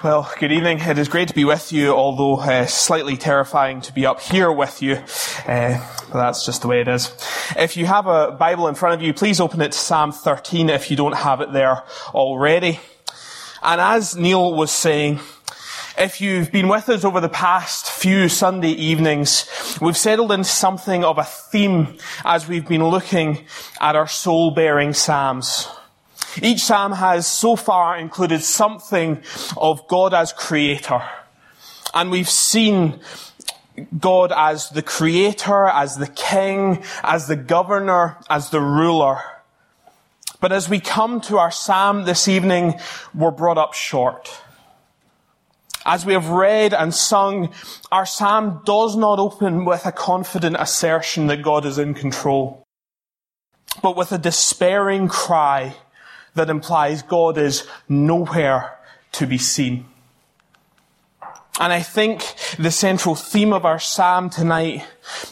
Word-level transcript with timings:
Well, 0.00 0.32
good 0.38 0.52
evening. 0.52 0.78
It 0.78 0.96
is 0.96 1.08
great 1.08 1.26
to 1.26 1.34
be 1.34 1.44
with 1.44 1.72
you, 1.72 1.92
although 1.92 2.36
uh, 2.36 2.66
slightly 2.66 3.16
terrifying 3.16 3.80
to 3.80 3.92
be 3.92 4.06
up 4.06 4.20
here 4.20 4.52
with 4.52 4.80
you. 4.80 4.94
Uh, 5.44 5.84
but 6.12 6.12
that's 6.12 6.46
just 6.46 6.62
the 6.62 6.68
way 6.68 6.80
it 6.80 6.86
is. 6.86 7.10
If 7.56 7.76
you 7.76 7.84
have 7.86 8.06
a 8.06 8.30
Bible 8.30 8.68
in 8.68 8.76
front 8.76 8.94
of 8.94 9.02
you, 9.04 9.12
please 9.12 9.40
open 9.40 9.60
it 9.60 9.72
to 9.72 9.78
Psalm 9.78 10.12
13 10.12 10.70
if 10.70 10.92
you 10.92 10.96
don't 10.96 11.16
have 11.16 11.40
it 11.40 11.52
there 11.52 11.82
already. 12.14 12.78
And 13.60 13.80
as 13.80 14.14
Neil 14.14 14.54
was 14.54 14.70
saying, 14.70 15.18
if 15.98 16.20
you've 16.20 16.52
been 16.52 16.68
with 16.68 16.88
us 16.90 17.04
over 17.04 17.20
the 17.20 17.28
past 17.28 17.90
few 17.90 18.28
Sunday 18.28 18.70
evenings, 18.70 19.50
we've 19.80 19.96
settled 19.96 20.30
into 20.30 20.44
something 20.44 21.02
of 21.02 21.18
a 21.18 21.24
theme 21.24 21.98
as 22.24 22.46
we've 22.46 22.68
been 22.68 22.84
looking 22.84 23.46
at 23.80 23.96
our 23.96 24.06
soul-bearing 24.06 24.92
Psalms. 24.92 25.66
Each 26.42 26.62
psalm 26.62 26.92
has 26.92 27.26
so 27.26 27.56
far 27.56 27.96
included 27.96 28.42
something 28.42 29.22
of 29.56 29.86
God 29.88 30.14
as 30.14 30.32
creator. 30.32 31.02
And 31.94 32.10
we've 32.10 32.28
seen 32.28 33.00
God 33.98 34.32
as 34.34 34.70
the 34.70 34.82
creator, 34.82 35.66
as 35.66 35.96
the 35.96 36.06
king, 36.06 36.82
as 37.02 37.26
the 37.26 37.36
governor, 37.36 38.18
as 38.28 38.50
the 38.50 38.60
ruler. 38.60 39.20
But 40.40 40.52
as 40.52 40.68
we 40.68 40.80
come 40.80 41.20
to 41.22 41.38
our 41.38 41.50
psalm 41.50 42.04
this 42.04 42.28
evening, 42.28 42.78
we're 43.14 43.30
brought 43.30 43.58
up 43.58 43.74
short. 43.74 44.42
As 45.84 46.04
we 46.04 46.12
have 46.12 46.28
read 46.28 46.74
and 46.74 46.94
sung, 46.94 47.52
our 47.90 48.04
psalm 48.04 48.62
does 48.64 48.94
not 48.94 49.18
open 49.18 49.64
with 49.64 49.86
a 49.86 49.92
confident 49.92 50.56
assertion 50.58 51.28
that 51.28 51.42
God 51.42 51.64
is 51.64 51.78
in 51.78 51.94
control, 51.94 52.62
but 53.82 53.96
with 53.96 54.12
a 54.12 54.18
despairing 54.18 55.08
cry 55.08 55.74
that 56.38 56.50
implies 56.50 57.02
God 57.02 57.36
is 57.36 57.66
nowhere 57.88 58.78
to 59.12 59.26
be 59.26 59.38
seen. 59.38 59.86
And 61.60 61.72
I 61.72 61.82
think 61.82 62.22
the 62.58 62.70
central 62.70 63.14
theme 63.14 63.52
of 63.52 63.64
our 63.64 63.80
psalm 63.80 64.30
tonight 64.30 64.86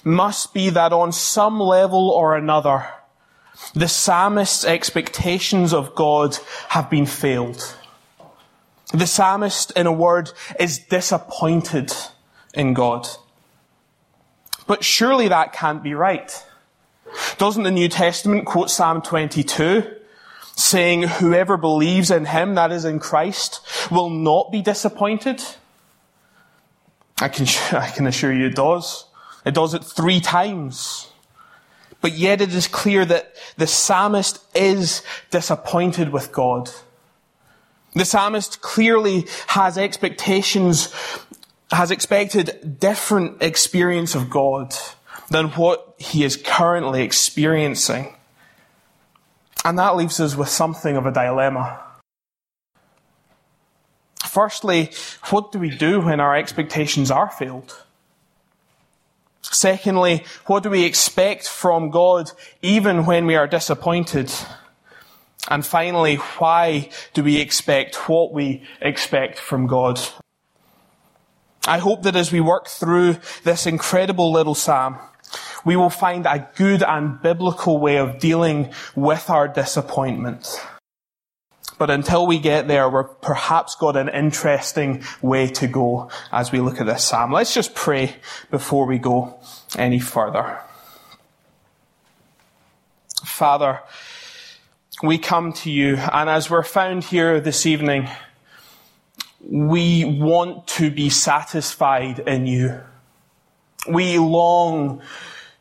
must 0.05 0.53
be 0.53 0.71
that 0.71 0.93
on 0.93 1.13
some 1.13 1.61
level 1.61 2.11
or 2.11 2.37
another, 2.37 2.89
the 3.75 3.89
psalmist's 3.89 4.65
expectations 4.65 5.73
of 5.73 5.95
God 5.95 6.37
have 6.71 6.91
been 6.91 7.07
failed. 7.07 7.77
The 8.93 9.07
psalmist, 9.07 9.73
in 9.73 9.87
a 9.87 9.93
word, 9.93 10.33
is 10.59 10.79
disappointed 10.79 11.93
in 12.55 12.75
God. 12.75 13.09
But 14.67 14.85
surely 14.85 15.29
that 15.29 15.53
can't 15.53 15.83
be 15.83 15.95
right. 15.95 16.45
Doesn't 17.39 17.63
the 17.63 17.71
New 17.71 17.89
Testament 17.89 18.47
quote 18.47 18.71
Psalm 18.71 19.01
22? 19.01 19.96
Saying 20.57 21.03
whoever 21.03 21.57
believes 21.57 22.11
in 22.11 22.25
him, 22.25 22.55
that 22.57 22.73
is 22.73 22.85
in 22.85 22.99
Christ, 22.99 23.61
will 23.91 24.11
not 24.11 24.51
be 24.51 24.63
disappointed? 24.63 25.43
I 27.21 27.29
can, 27.29 27.47
I 27.79 27.91
can 27.91 28.07
assure 28.07 28.33
you 28.33 28.47
it 28.47 28.57
does. 28.57 29.05
It 29.45 29.55
does 29.55 29.75
it 29.75 29.85
three 29.85 30.21
times. 30.21 31.09
But 32.01 32.13
yet 32.13 32.41
it 32.41 32.53
is 32.53 32.67
clear 32.67 33.05
that 33.05 33.35
the 33.57 33.67
psalmist 33.67 34.45
is 34.55 35.03
disappointed 35.31 36.11
with 36.11 36.33
God. 36.33 36.71
The 37.95 38.05
psalmist 38.05 38.61
clearly 38.61 39.27
has 39.49 39.79
expectations, 39.79 40.95
has 41.71 41.91
expected 41.91 42.79
different 42.81 43.43
experience 43.43 44.15
of 44.15 44.29
God 44.29 44.75
than 45.31 45.49
what 45.51 45.95
he 45.99 46.25
is 46.25 46.37
currently 46.37 47.03
experiencing. 47.03 48.16
And 49.65 49.79
that 49.79 49.97
leaves 49.97 50.21
us 50.21 50.37
with 50.37 50.49
something 50.49 50.97
of 50.97 51.07
a 51.07 51.13
dilemma. 51.13 51.81
Firstly, 54.25 54.93
what 55.31 55.51
do 55.51 55.59
we 55.59 55.71
do 55.71 56.01
when 56.01 56.21
our 56.21 56.37
expectations 56.37 57.11
are 57.11 57.31
failed? 57.31 57.83
Secondly, 59.41 60.25
what 60.47 60.63
do 60.63 60.71
we 60.71 60.85
expect 60.85 61.49
from 61.49 61.91
God 61.91 62.31
even 62.63 63.07
when 63.07 63.27
we 63.27 63.37
are 63.37 63.47
disappointed? 63.47 64.31
And 65.49 65.65
finally, 65.65 66.17
why 66.17 66.91
do 67.15 67.23
we 67.23 67.41
expect 67.41 68.09
what 68.09 68.33
we 68.33 68.65
expect 68.81 69.39
from 69.39 69.67
God? 69.67 70.01
I 71.67 71.79
hope 71.79 72.03
that 72.03 72.17
as 72.17 72.31
we 72.31 72.41
work 72.41 72.69
through 72.69 73.17
this 73.45 73.67
incredible 73.67 74.33
little 74.33 74.55
psalm, 74.55 74.99
we 75.65 75.77
will 75.77 75.91
find 75.91 76.27
a 76.27 76.49
good 76.57 76.83
and 76.83 77.21
biblical 77.21 77.79
way 77.79 77.97
of 77.99 78.19
dealing 78.19 78.73
with 78.95 79.29
our 79.31 79.49
disappointment. 79.49 80.61
But 81.79 81.91
until 81.91 82.27
we 82.27 82.39
get 82.39 82.69
there, 82.69 82.89
we've 82.89 83.21
perhaps 83.21 83.75
got 83.75 83.97
an 83.97 84.09
interesting 84.09 85.03
way 85.21 85.49
to 85.49 85.67
go 85.67 86.11
as 86.33 86.51
we 86.51 86.61
look 86.61 86.81
at 86.81 86.87
this 86.87 87.05
psalm. 87.05 87.33
Let's 87.33 87.53
just 87.53 87.75
pray 87.75 88.17
before 88.51 88.87
we 88.87 88.99
go 88.99 89.39
any 89.77 89.99
further. 89.99 90.61
Father, 93.25 93.81
we 95.03 95.19
come 95.19 95.53
to 95.53 95.71
you, 95.71 95.97
and 95.97 96.31
as 96.31 96.49
we're 96.49 96.63
found 96.63 97.05
here 97.05 97.41
this 97.41 97.67
evening, 97.67 98.09
we 99.41 100.05
want 100.05 100.67
to 100.69 100.91
be 100.91 101.11
satisfied 101.11 102.21
in 102.21 102.47
you. 102.47 102.81
We 103.89 104.19
long 104.19 105.03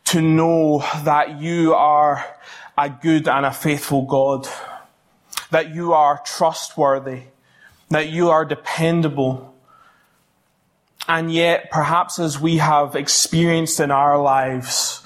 to 0.05 0.21
know 0.21 0.79
that 1.03 1.41
you 1.41 1.73
are 1.73 2.25
a 2.77 2.89
good 2.89 3.27
and 3.27 3.45
a 3.45 3.51
faithful 3.51 4.03
God, 4.03 4.47
that 5.51 5.73
you 5.73 5.93
are 5.93 6.21
trustworthy, 6.25 7.23
that 7.89 8.09
you 8.09 8.29
are 8.29 8.45
dependable. 8.45 9.53
And 11.07 11.31
yet, 11.31 11.69
perhaps 11.71 12.19
as 12.19 12.39
we 12.39 12.57
have 12.57 12.95
experienced 12.95 13.79
in 13.79 13.91
our 13.91 14.21
lives, 14.21 15.01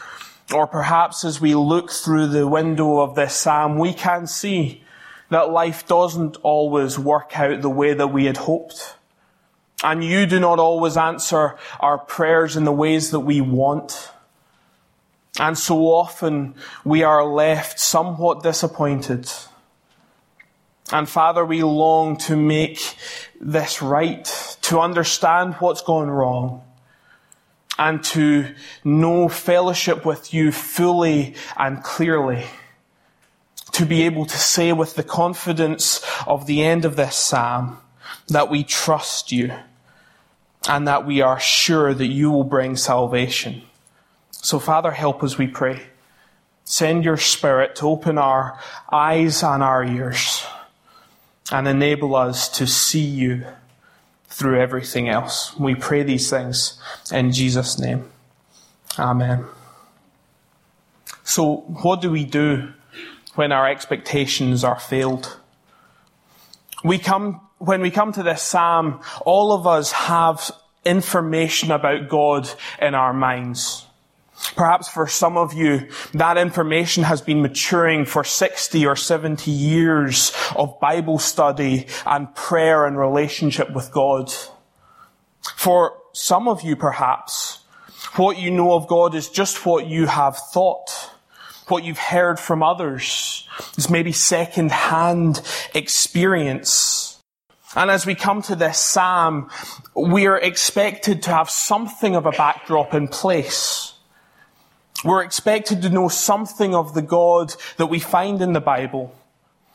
or 0.53 0.65
perhaps 0.65 1.23
as 1.25 1.39
we 1.39 1.55
look 1.55 1.91
through 1.91 2.27
the 2.27 2.47
window 2.47 2.99
of 2.99 3.15
this 3.15 3.35
psalm, 3.35 3.77
we 3.77 3.93
can 3.93 4.25
see 4.25 4.83
that 5.29 5.51
life 5.51 5.87
doesn't 5.87 6.37
always 6.37 6.97
work 6.97 7.37
out 7.39 7.61
the 7.61 7.69
way 7.69 7.93
that 7.93 8.07
we 8.07 8.25
had 8.25 8.37
hoped. 8.37 8.95
And 9.83 10.03
you 10.03 10.25
do 10.25 10.39
not 10.39 10.59
always 10.59 10.97
answer 10.97 11.57
our 11.79 11.97
prayers 11.97 12.57
in 12.57 12.65
the 12.65 12.71
ways 12.71 13.11
that 13.11 13.21
we 13.21 13.39
want. 13.39 14.11
And 15.39 15.57
so 15.57 15.87
often 15.87 16.55
we 16.83 17.03
are 17.03 17.23
left 17.23 17.79
somewhat 17.79 18.43
disappointed. 18.43 19.31
And 20.91 21.07
Father, 21.07 21.45
we 21.45 21.63
long 21.63 22.17
to 22.17 22.35
make 22.35 22.97
this 23.39 23.81
right, 23.81 24.25
to 24.63 24.79
understand 24.79 25.53
what's 25.55 25.81
gone 25.81 26.09
wrong, 26.09 26.63
and 27.77 28.03
to 28.03 28.53
know 28.83 29.29
fellowship 29.29 30.05
with 30.05 30.33
you 30.33 30.51
fully 30.51 31.35
and 31.55 31.81
clearly. 31.83 32.45
To 33.73 33.85
be 33.85 34.01
able 34.01 34.25
to 34.25 34.37
say 34.37 34.73
with 34.73 34.95
the 34.95 35.03
confidence 35.03 36.03
of 36.27 36.47
the 36.47 36.63
end 36.63 36.83
of 36.83 36.97
this 36.97 37.15
psalm 37.15 37.77
that 38.27 38.49
we 38.49 38.65
trust 38.65 39.31
you 39.31 39.53
and 40.67 40.87
that 40.87 41.05
we 41.05 41.21
are 41.21 41.39
sure 41.39 41.93
that 41.93 42.07
you 42.07 42.31
will 42.31 42.43
bring 42.43 42.75
salvation. 42.75 43.61
So, 44.31 44.59
Father, 44.59 44.91
help 44.91 45.23
us, 45.23 45.37
we 45.37 45.47
pray. 45.47 45.81
Send 46.63 47.03
your 47.03 47.17
Spirit 47.17 47.75
to 47.77 47.87
open 47.87 48.17
our 48.17 48.59
eyes 48.91 49.43
and 49.43 49.63
our 49.63 49.83
ears 49.83 50.45
and 51.51 51.67
enable 51.67 52.15
us 52.15 52.47
to 52.49 52.67
see 52.67 52.99
you 53.03 53.45
through 54.27 54.59
everything 54.59 55.09
else. 55.09 55.57
We 55.57 55.75
pray 55.75 56.03
these 56.03 56.29
things 56.29 56.79
in 57.11 57.31
Jesus' 57.31 57.79
name. 57.79 58.09
Amen. 58.97 59.45
So, 61.23 61.57
what 61.67 62.01
do 62.01 62.11
we 62.11 62.23
do 62.23 62.73
when 63.35 63.51
our 63.51 63.67
expectations 63.67 64.63
are 64.63 64.79
failed? 64.79 65.37
We 66.83 66.97
come, 66.97 67.41
when 67.59 67.81
we 67.81 67.91
come 67.91 68.11
to 68.13 68.23
this 68.23 68.41
psalm, 68.41 69.01
all 69.25 69.51
of 69.51 69.67
us 69.67 69.91
have 69.91 70.51
information 70.85 71.71
about 71.71 72.09
God 72.09 72.49
in 72.81 72.95
our 72.95 73.13
minds. 73.13 73.85
Perhaps 74.55 74.87
for 74.87 75.05
some 75.05 75.37
of 75.37 75.53
you, 75.53 75.89
that 76.13 76.37
information 76.37 77.03
has 77.03 77.21
been 77.21 77.41
maturing 77.41 78.05
for 78.05 78.23
60 78.23 78.85
or 78.85 78.95
70 78.95 79.51
years 79.51 80.31
of 80.55 80.79
Bible 80.79 81.19
study 81.19 81.87
and 82.05 82.33
prayer 82.35 82.85
and 82.85 82.97
relationship 82.97 83.71
with 83.73 83.91
God. 83.91 84.31
For 85.55 85.97
some 86.13 86.47
of 86.47 86.61
you, 86.61 86.77
perhaps, 86.77 87.59
what 88.15 88.37
you 88.37 88.49
know 88.49 88.73
of 88.73 88.87
God 88.87 89.13
is 89.13 89.27
just 89.27 89.65
what 89.65 89.87
you 89.87 90.07
have 90.07 90.37
thought, 90.37 90.89
what 91.67 91.83
you've 91.83 91.99
heard 91.99 92.39
from 92.39 92.63
others. 92.63 93.47
It's 93.77 93.89
maybe 93.89 94.13
second-hand 94.13 95.41
experience. 95.73 97.08
And 97.75 97.91
as 97.91 98.05
we 98.05 98.15
come 98.15 98.41
to 98.43 98.55
this 98.55 98.79
psalm, 98.79 99.49
we 99.95 100.25
are 100.25 100.39
expected 100.39 101.21
to 101.23 101.29
have 101.31 101.49
something 101.49 102.15
of 102.15 102.25
a 102.25 102.31
backdrop 102.31 102.93
in 102.93 103.07
place. 103.07 103.93
We're 105.05 105.23
expected 105.23 105.81
to 105.83 105.89
know 105.89 106.09
something 106.09 106.73
of 106.73 106.93
the 106.93 107.01
God 107.01 107.53
that 107.77 107.85
we 107.85 107.99
find 107.99 108.41
in 108.41 108.53
the 108.53 108.59
Bible, 108.59 109.13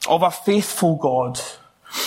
of 0.09 0.23
a 0.23 0.31
faithful 0.31 0.97
God, 0.97 1.41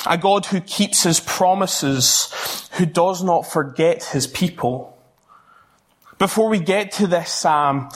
A 0.06 0.18
God 0.18 0.46
who 0.48 0.60
keeps 0.62 1.04
his 1.04 1.20
promises, 1.20 2.70
who 2.74 2.86
does 2.86 3.24
not 3.24 3.48
forget 3.48 4.04
his 4.06 4.28
people. 4.28 4.98
Before 6.20 6.50
we 6.50 6.60
get 6.60 6.92
to 6.94 7.08
this 7.08 7.32
psalm, 7.32 7.90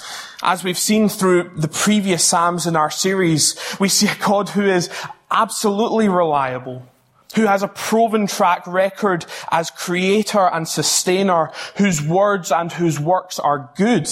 as 0.43 0.63
we've 0.63 0.77
seen 0.77 1.09
through 1.09 1.51
the 1.55 1.67
previous 1.67 2.23
psalms 2.23 2.67
in 2.67 2.75
our 2.75 2.91
series, 2.91 3.55
we 3.79 3.89
see 3.89 4.07
a 4.07 4.15
God 4.15 4.49
who 4.49 4.65
is 4.65 4.89
absolutely 5.29 6.07
reliable, 6.07 6.85
who 7.33 7.45
has 7.45 7.63
a 7.63 7.67
proven 7.67 8.27
track 8.27 8.65
record 8.67 9.25
as 9.51 9.69
creator 9.71 10.47
and 10.47 10.67
sustainer, 10.67 11.51
whose 11.77 12.01
words 12.01 12.51
and 12.51 12.71
whose 12.71 12.99
works 12.99 13.39
are 13.39 13.69
good. 13.75 14.09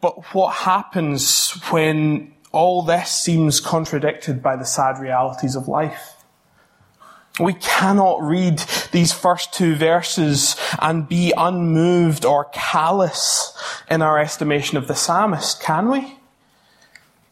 But 0.00 0.34
what 0.34 0.54
happens 0.54 1.50
when 1.70 2.34
all 2.52 2.82
this 2.82 3.10
seems 3.10 3.58
contradicted 3.58 4.42
by 4.42 4.56
the 4.56 4.64
sad 4.64 4.98
realities 4.98 5.56
of 5.56 5.66
life? 5.66 6.14
We 7.40 7.54
cannot 7.54 8.22
read 8.22 8.58
these 8.92 9.12
first 9.12 9.52
two 9.52 9.74
verses 9.74 10.56
and 10.80 11.08
be 11.08 11.32
unmoved 11.36 12.24
or 12.24 12.44
callous 12.52 13.58
in 13.90 14.02
our 14.02 14.18
estimation 14.18 14.78
of 14.78 14.86
the 14.86 14.94
psalmist, 14.94 15.60
can 15.60 15.90
we? 15.90 16.16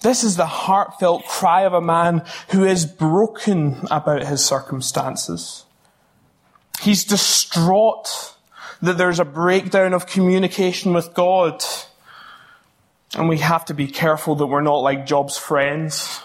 This 0.02 0.24
is 0.24 0.36
the 0.36 0.46
heartfelt 0.46 1.24
cry 1.26 1.62
of 1.62 1.74
a 1.74 1.80
man 1.80 2.24
who 2.50 2.64
is 2.64 2.86
broken 2.86 3.86
about 3.90 4.24
his 4.24 4.44
circumstances. 4.44 5.64
He's 6.80 7.04
distraught 7.04 8.34
that 8.82 8.98
there's 8.98 9.20
a 9.20 9.24
breakdown 9.24 9.94
of 9.94 10.06
communication 10.06 10.92
with 10.92 11.14
God. 11.14 11.62
And 13.14 13.28
we 13.28 13.38
have 13.38 13.64
to 13.66 13.74
be 13.74 13.86
careful 13.86 14.34
that 14.36 14.46
we're 14.46 14.62
not 14.62 14.78
like 14.78 15.06
Job's 15.06 15.38
friends, 15.38 16.20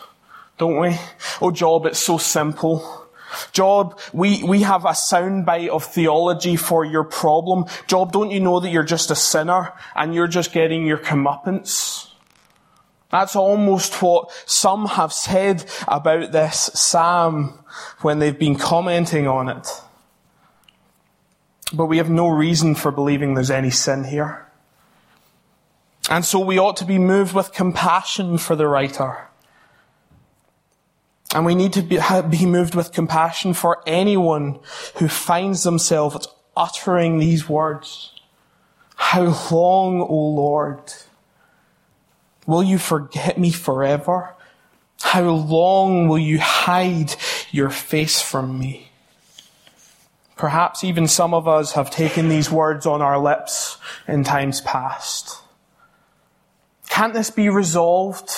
don't 0.57 0.79
we? 0.79 0.97
Oh, 1.39 1.51
Job, 1.51 1.85
it's 1.85 1.99
so 1.99 2.17
simple. 2.17 3.07
Job, 3.51 3.99
we, 4.13 4.41
we 4.41 4.61
have 4.61 4.85
a 4.85 4.91
soundbite 4.91 5.67
of 5.67 5.83
theology 5.83 6.55
for 6.55 6.83
your 6.83 7.03
problem. 7.03 7.65
Job, 7.85 8.11
don't 8.11 8.31
you 8.31 8.39
know 8.39 8.59
that 8.59 8.69
you're 8.69 8.83
just 8.83 9.11
a 9.11 9.15
sinner 9.15 9.73
and 9.95 10.15
you're 10.15 10.27
just 10.27 10.51
getting 10.51 10.87
your 10.87 10.97
comeuppance? 10.97 12.06
That's 13.09 13.35
almost 13.35 14.01
what 14.01 14.31
some 14.45 14.85
have 14.85 15.13
said 15.13 15.65
about 15.87 16.31
this 16.31 16.69
psalm 16.73 17.63
when 18.01 18.19
they've 18.19 18.37
been 18.37 18.57
commenting 18.57 19.27
on 19.27 19.49
it. 19.49 19.67
But 21.73 21.85
we 21.85 21.97
have 21.97 22.09
no 22.09 22.27
reason 22.27 22.75
for 22.75 22.91
believing 22.91 23.33
there's 23.33 23.51
any 23.51 23.69
sin 23.69 24.05
here. 24.05 24.45
And 26.09 26.23
so 26.23 26.39
we 26.39 26.57
ought 26.57 26.77
to 26.77 26.85
be 26.85 26.99
moved 26.99 27.33
with 27.33 27.51
compassion 27.51 28.37
for 28.37 28.55
the 28.55 28.67
writer. 28.67 29.27
And 31.35 31.45
we 31.45 31.55
need 31.55 31.73
to 31.73 31.81
be, 31.81 31.99
be 32.29 32.45
moved 32.45 32.75
with 32.75 32.93
compassion 32.93 33.53
for 33.53 33.83
anyone 33.85 34.59
who 34.95 35.09
finds 35.09 35.63
themselves 35.63 36.27
uttering 36.55 37.19
these 37.19 37.49
words. 37.49 38.13
How 38.95 39.23
long, 39.51 40.01
O 40.01 40.15
Lord? 40.15 40.93
Will 42.47 42.63
you 42.63 42.79
forget 42.79 43.37
me 43.37 43.51
forever? 43.51 44.33
How 45.01 45.29
long 45.29 46.07
will 46.07 46.17
you 46.17 46.39
hide 46.39 47.13
your 47.51 47.69
face 47.69 48.21
from 48.21 48.57
me? 48.57 48.89
Perhaps 50.37 50.83
even 50.83 51.07
some 51.07 51.33
of 51.33 51.47
us 51.47 51.73
have 51.73 51.91
taken 51.91 52.29
these 52.29 52.49
words 52.49 52.85
on 52.85 53.01
our 53.01 53.19
lips 53.19 53.77
in 54.07 54.23
times 54.23 54.61
past. 54.61 55.41
Can't 56.89 57.13
this 57.13 57.29
be 57.29 57.49
resolved? 57.49 58.31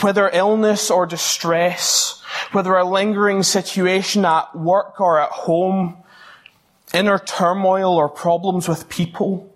Whether 0.00 0.30
illness 0.32 0.90
or 0.90 1.06
distress, 1.06 2.22
whether 2.52 2.74
a 2.74 2.84
lingering 2.84 3.42
situation 3.42 4.24
at 4.24 4.56
work 4.56 5.00
or 5.00 5.18
at 5.18 5.30
home, 5.30 5.96
inner 6.94 7.18
turmoil 7.18 7.96
or 7.96 8.08
problems 8.08 8.68
with 8.68 8.88
people, 8.88 9.49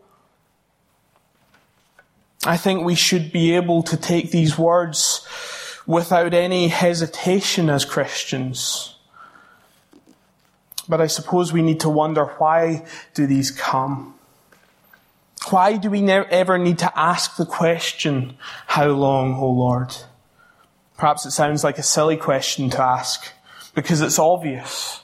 I 2.47 2.57
think 2.57 2.85
we 2.85 2.95
should 2.95 3.33
be 3.33 3.55
able 3.55 3.83
to 3.85 3.97
take 3.97 4.31
these 4.31 4.59
words 4.59 5.27
without 5.87 6.35
any 6.35 6.69
hesitation 6.69 7.71
as 7.71 7.85
Christians. 7.85 8.97
But 10.89 11.01
I 11.01 11.07
suppose 11.07 11.53
we 11.53 11.63
need 11.63 11.81
to 11.81 11.89
wonder 11.89 12.27
why 12.27 12.85
do 13.15 13.27
these 13.27 13.51
come? 13.51 14.15
Why 15.51 15.77
do 15.77 15.91
we 15.91 16.09
ever 16.11 16.59
need 16.59 16.79
to 16.79 16.99
ask 16.99 17.37
the 17.37 17.47
question, 17.47 18.37
how 18.67 18.89
long, 18.89 19.35
O 19.37 19.51
Lord? 19.51 19.95
Perhaps 20.97 21.27
it 21.27 21.33
sounds 21.33 21.65
like 21.65 21.79
a 21.79 21.83
silly 21.83 22.17
question 22.17 22.71
to 22.71 22.83
ask 22.83 23.31
because 23.75 24.01
it's 24.01 24.19
obvious. 24.19 25.01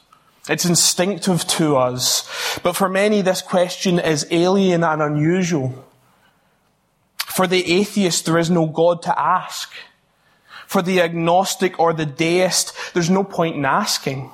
It's 0.48 0.64
instinctive 0.64 1.46
to 1.48 1.76
us. 1.76 2.28
But 2.62 2.76
for 2.76 2.88
many, 2.88 3.22
this 3.22 3.42
question 3.42 3.98
is 3.98 4.26
alien 4.30 4.82
and 4.84 5.02
unusual. 5.02 5.86
For 7.40 7.46
the 7.46 7.72
atheist, 7.72 8.26
there 8.26 8.36
is 8.36 8.50
no 8.50 8.66
God 8.66 9.00
to 9.00 9.18
ask. 9.18 9.72
For 10.66 10.82
the 10.82 11.00
agnostic 11.00 11.80
or 11.80 11.94
the 11.94 12.04
deist, 12.04 12.74
there's 12.92 13.08
no 13.08 13.24
point 13.24 13.56
in 13.56 13.64
asking. 13.64 14.30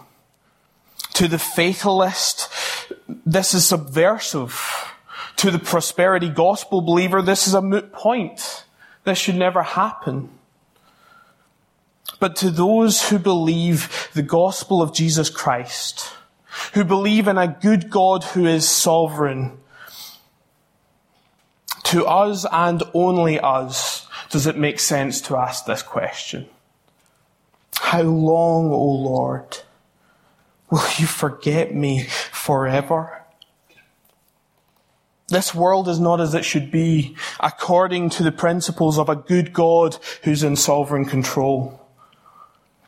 To 1.14 1.28
the 1.28 1.38
fatalist, 1.38 2.48
this 3.24 3.54
is 3.54 3.64
subversive. 3.64 4.60
To 5.36 5.52
the 5.52 5.60
prosperity 5.60 6.28
gospel 6.28 6.80
believer, 6.80 7.22
this 7.22 7.46
is 7.46 7.54
a 7.54 7.62
moot 7.62 7.92
point. 7.92 8.64
This 9.04 9.18
should 9.18 9.36
never 9.36 9.62
happen. 9.62 10.28
But 12.18 12.34
to 12.38 12.50
those 12.50 13.08
who 13.08 13.20
believe 13.20 14.10
the 14.14 14.22
gospel 14.22 14.82
of 14.82 14.92
Jesus 14.92 15.30
Christ, 15.30 16.10
who 16.74 16.82
believe 16.82 17.28
in 17.28 17.38
a 17.38 17.46
good 17.46 17.88
God 17.88 18.24
who 18.24 18.46
is 18.46 18.68
sovereign, 18.68 19.58
to 21.86 22.04
us 22.06 22.44
and 22.50 22.82
only 22.94 23.38
us 23.38 24.08
does 24.30 24.46
it 24.46 24.56
make 24.56 24.80
sense 24.80 25.20
to 25.22 25.36
ask 25.36 25.66
this 25.66 25.82
question. 25.82 26.48
How 27.76 28.02
long, 28.02 28.70
O 28.72 28.84
Lord, 28.84 29.58
will 30.70 30.82
you 30.98 31.06
forget 31.06 31.74
me 31.74 32.04
forever? 32.04 33.22
This 35.28 35.54
world 35.54 35.88
is 35.88 36.00
not 36.00 36.20
as 36.20 36.34
it 36.34 36.44
should 36.44 36.70
be 36.70 37.16
according 37.40 38.10
to 38.10 38.22
the 38.22 38.32
principles 38.32 38.98
of 38.98 39.08
a 39.08 39.16
good 39.16 39.52
God 39.52 39.96
who's 40.22 40.42
in 40.42 40.56
sovereign 40.56 41.04
control. 41.04 41.85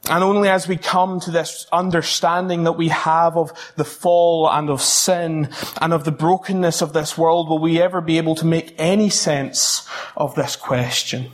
And 0.09 0.25
only 0.25 0.49
as 0.49 0.67
we 0.67 0.79
come 0.79 1.21
to 1.21 1.31
this 1.31 1.67
understanding 1.71 2.65
that 2.65 2.73
we 2.73 2.89
have 2.89 3.37
of 3.37 3.53
the 3.77 3.85
fall 3.85 4.51
and 4.51 4.71
of 4.71 4.81
sin 4.81 5.51
and 5.83 5.93
of 5.93 6.05
the 6.05 6.13
brokenness 6.13 6.81
of 6.81 6.95
this 6.95 7.19
world 7.19 7.51
will 7.51 7.59
we 7.59 7.81
ever 7.81 8.01
be 8.01 8.17
able 8.17 8.35
to 8.37 8.47
make 8.47 8.75
any 8.79 9.11
sense 9.11 9.87
of 10.17 10.35
this 10.35 10.57
question. 10.57 11.33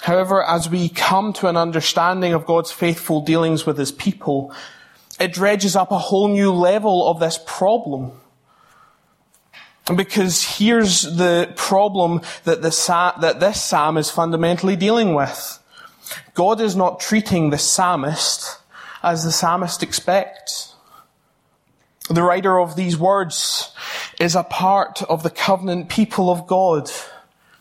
However, 0.00 0.42
as 0.42 0.68
we 0.68 0.88
come 0.88 1.32
to 1.34 1.46
an 1.46 1.56
understanding 1.56 2.32
of 2.32 2.46
God's 2.46 2.72
faithful 2.72 3.20
dealings 3.20 3.66
with 3.66 3.78
His 3.78 3.92
people, 3.92 4.52
it 5.20 5.32
dredges 5.32 5.76
up 5.76 5.92
a 5.92 5.98
whole 5.98 6.26
new 6.26 6.50
level 6.50 7.08
of 7.08 7.20
this 7.20 7.38
problem. 7.46 8.12
Because 9.94 10.42
here's 10.42 11.02
the 11.02 11.52
problem 11.54 12.22
that, 12.44 12.62
the, 12.62 13.14
that 13.20 13.40
this 13.40 13.62
psalm 13.62 13.96
is 13.96 14.10
fundamentally 14.10 14.74
dealing 14.74 15.14
with. 15.14 15.59
God 16.34 16.60
is 16.60 16.76
not 16.76 17.00
treating 17.00 17.50
the 17.50 17.58
psalmist 17.58 18.58
as 19.02 19.24
the 19.24 19.32
psalmist 19.32 19.82
expects. 19.82 20.74
The 22.08 22.22
writer 22.22 22.58
of 22.58 22.76
these 22.76 22.98
words 22.98 23.72
is 24.18 24.34
a 24.34 24.42
part 24.42 25.02
of 25.04 25.22
the 25.22 25.30
covenant 25.30 25.88
people 25.88 26.30
of 26.30 26.46
God. 26.46 26.90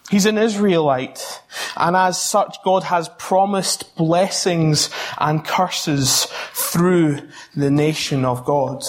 He's 0.09 0.25
an 0.25 0.39
Israelite. 0.39 1.41
And 1.77 1.95
as 1.95 2.19
such, 2.19 2.57
God 2.63 2.83
has 2.83 3.09
promised 3.19 3.95
blessings 3.95 4.89
and 5.19 5.45
curses 5.45 6.25
through 6.53 7.19
the 7.55 7.69
nation 7.69 8.25
of 8.25 8.43
God. 8.43 8.83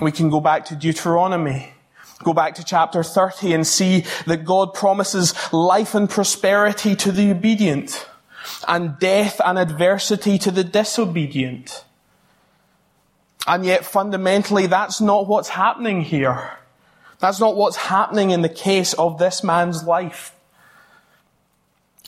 We 0.00 0.10
can 0.10 0.28
go 0.28 0.40
back 0.40 0.64
to 0.66 0.76
Deuteronomy 0.76 1.72
Go 2.24 2.32
back 2.32 2.56
to 2.56 2.64
chapter 2.64 3.02
30 3.02 3.52
and 3.52 3.66
see 3.66 4.04
that 4.26 4.44
God 4.44 4.74
promises 4.74 5.34
life 5.52 5.94
and 5.94 6.10
prosperity 6.10 6.96
to 6.96 7.12
the 7.12 7.30
obedient 7.30 8.06
and 8.66 8.98
death 8.98 9.40
and 9.44 9.58
adversity 9.58 10.38
to 10.38 10.50
the 10.50 10.64
disobedient. 10.64 11.84
And 13.46 13.64
yet 13.64 13.84
fundamentally 13.84 14.66
that's 14.66 15.00
not 15.00 15.28
what's 15.28 15.50
happening 15.50 16.02
here. 16.02 16.58
That's 17.20 17.40
not 17.40 17.56
what's 17.56 17.76
happening 17.76 18.30
in 18.30 18.42
the 18.42 18.48
case 18.48 18.94
of 18.94 19.18
this 19.18 19.44
man's 19.44 19.84
life. 19.84 20.34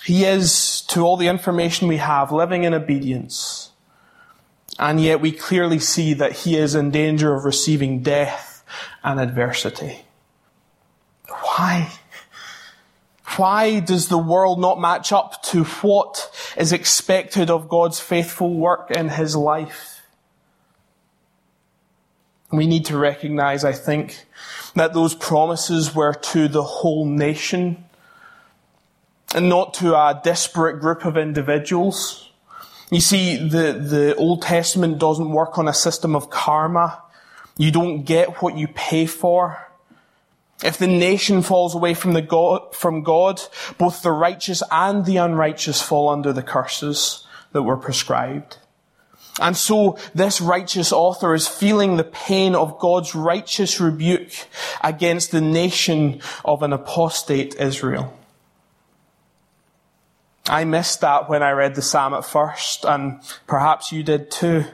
He 0.05 0.25
is, 0.25 0.83
to 0.88 1.02
all 1.02 1.17
the 1.17 1.29
information 1.29 1.87
we 1.87 1.99
have, 1.99 2.33
living 2.33 2.64
in 2.64 2.75
obedience. 2.75 3.71
And 4.79 5.00
yet 5.00 5.21
we 5.21 5.31
clearly 5.31 5.79
see 5.79 6.14
that 6.14 6.33
he 6.33 6.57
is 6.57 6.75
in 6.75 6.90
danger 6.90 7.35
of 7.35 7.45
receiving 7.45 8.02
death 8.02 8.50
and 9.02 9.20
adversity. 9.20 10.04
Why? 11.28 11.90
Why 13.36 13.80
does 13.80 14.08
the 14.08 14.18
world 14.18 14.60
not 14.60 14.80
match 14.80 15.12
up 15.12 15.42
to 15.44 15.64
what 15.64 16.30
is 16.56 16.72
expected 16.72 17.48
of 17.48 17.68
God's 17.68 18.00
faithful 18.00 18.54
work 18.54 18.90
in 18.90 19.08
his 19.08 19.36
life? 19.36 20.02
We 22.52 22.66
need 22.66 22.86
to 22.86 22.98
recognize, 22.98 23.64
I 23.64 23.72
think, 23.72 24.26
that 24.74 24.92
those 24.92 25.14
promises 25.14 25.94
were 25.94 26.14
to 26.14 26.48
the 26.48 26.62
whole 26.62 27.06
nation 27.06 27.84
and 29.34 29.48
not 29.48 29.74
to 29.74 29.94
a 29.94 30.20
disparate 30.22 30.80
group 30.80 31.04
of 31.04 31.16
individuals. 31.16 32.28
You 32.90 33.00
see, 33.00 33.36
the, 33.36 33.72
the 33.72 34.16
Old 34.16 34.42
Testament 34.42 34.98
doesn't 34.98 35.30
work 35.30 35.58
on 35.58 35.68
a 35.68 35.74
system 35.74 36.16
of 36.16 36.30
karma. 36.30 37.00
You 37.57 37.71
don't 37.71 38.02
get 38.02 38.42
what 38.42 38.57
you 38.57 38.69
pay 38.69 39.07
for. 39.07 39.66
If 40.62 40.76
the 40.76 40.87
nation 40.87 41.42
falls 41.42 41.75
away 41.75 41.95
from 41.95 42.12
the 42.12 42.23
God, 42.23 42.75
from 42.75 43.02
God, 43.02 43.40
both 43.78 44.02
the 44.02 44.12
righteous 44.12 44.62
and 44.71 45.04
the 45.04 45.16
unrighteous 45.16 45.80
fall 45.80 46.11
under 46.11 46.33
the 46.33 46.42
curses 46.42 47.26
that 47.52 47.62
were 47.62 47.78
prescribed. 47.78 48.59
And 49.40 49.57
so 49.57 49.97
this 50.14 50.40
righteous 50.40 50.92
author 50.92 51.35
is 51.35 51.49
feeling 51.49 51.97
the 51.97 52.04
pain 52.04 52.54
of 52.54 52.78
God's 52.78 53.14
righteous 53.14 53.80
rebuke 53.80 54.33
against 54.83 55.30
the 55.30 55.40
nation 55.40 56.21
of 56.45 56.62
an 56.62 56.75
apostate 56.75 57.54
Israel. 57.54 58.16
I 60.47 60.64
missed 60.64 61.00
that 61.00 61.30
when 61.30 61.42
I 61.42 61.52
read 61.52 61.75
the 61.75 61.83
psalm 61.83 62.12
at 62.12 62.25
first, 62.25 62.85
and 62.85 63.21
perhaps 63.47 63.92
you 63.92 64.02
did 64.02 64.30
too. 64.30 64.64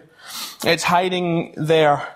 It's 0.64 0.84
hiding 0.84 1.54
there 1.56 2.15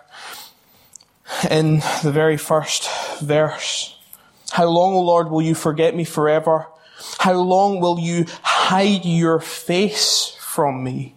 in 1.50 1.76
the 2.02 2.12
very 2.12 2.37
first 2.37 2.88
verse. 3.20 3.96
How 4.50 4.66
long, 4.66 4.94
O 4.94 5.00
Lord, 5.00 5.30
will 5.30 5.42
you 5.42 5.54
forget 5.54 5.94
me 5.94 6.04
forever? 6.04 6.66
How 7.18 7.34
long 7.34 7.80
will 7.80 7.99
you 7.99 8.26
hide 8.42 9.04
your 9.04 9.40
face 9.40 10.37
from 10.40 10.82
me? 10.82 11.14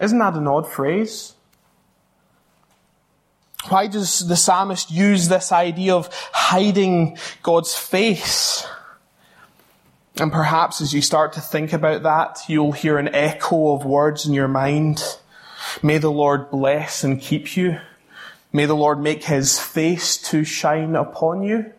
Isn't 0.00 0.18
that 0.18 0.34
an 0.34 0.46
odd 0.46 0.68
phrase? 0.68 1.34
Why 3.68 3.86
does 3.86 4.26
the 4.26 4.36
psalmist 4.36 4.90
use 4.90 5.28
this 5.28 5.50
idea 5.52 5.94
of 5.94 6.08
hiding 6.32 7.16
God's 7.42 7.74
face? 7.74 8.66
And 10.16 10.30
perhaps 10.30 10.80
as 10.80 10.92
you 10.92 11.00
start 11.00 11.32
to 11.34 11.40
think 11.40 11.72
about 11.72 12.02
that, 12.02 12.40
you'll 12.46 12.72
hear 12.72 12.98
an 12.98 13.14
echo 13.14 13.74
of 13.74 13.84
words 13.84 14.26
in 14.26 14.34
your 14.34 14.48
mind. 14.48 15.02
May 15.82 15.98
the 15.98 16.10
Lord 16.10 16.50
bless 16.50 17.04
and 17.04 17.20
keep 17.20 17.56
you. 17.56 17.78
May 18.54 18.66
the 18.66 18.76
Lord 18.76 19.00
make 19.00 19.24
his 19.24 19.58
face 19.58 20.16
to 20.30 20.44
shine 20.44 20.94
upon 20.94 21.42
you. 21.42 21.72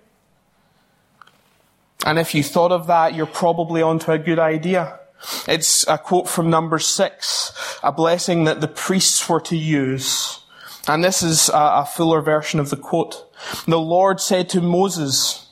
And 2.05 2.19
if 2.19 2.35
you 2.35 2.43
thought 2.43 2.73
of 2.73 2.87
that, 2.87 3.15
you're 3.15 3.25
probably 3.25 3.81
onto 3.81 4.11
a 4.11 4.19
good 4.19 4.39
idea. 4.39 4.99
It's 5.47 5.87
a 5.87 5.97
quote 5.97 6.27
from 6.27 6.49
number 6.49 6.77
six, 6.77 7.79
a 7.81 7.93
blessing 7.93 8.43
that 8.43 8.59
the 8.59 8.67
priests 8.67 9.27
were 9.29 9.39
to 9.39 9.55
use. 9.55 10.41
And 10.85 11.01
this 11.01 11.23
is 11.23 11.49
a, 11.53 11.85
fuller 11.85 12.21
version 12.21 12.59
of 12.59 12.69
the 12.69 12.75
quote. 12.75 13.25
The 13.65 13.79
Lord 13.79 14.19
said 14.19 14.49
to 14.49 14.59
Moses, 14.59 15.47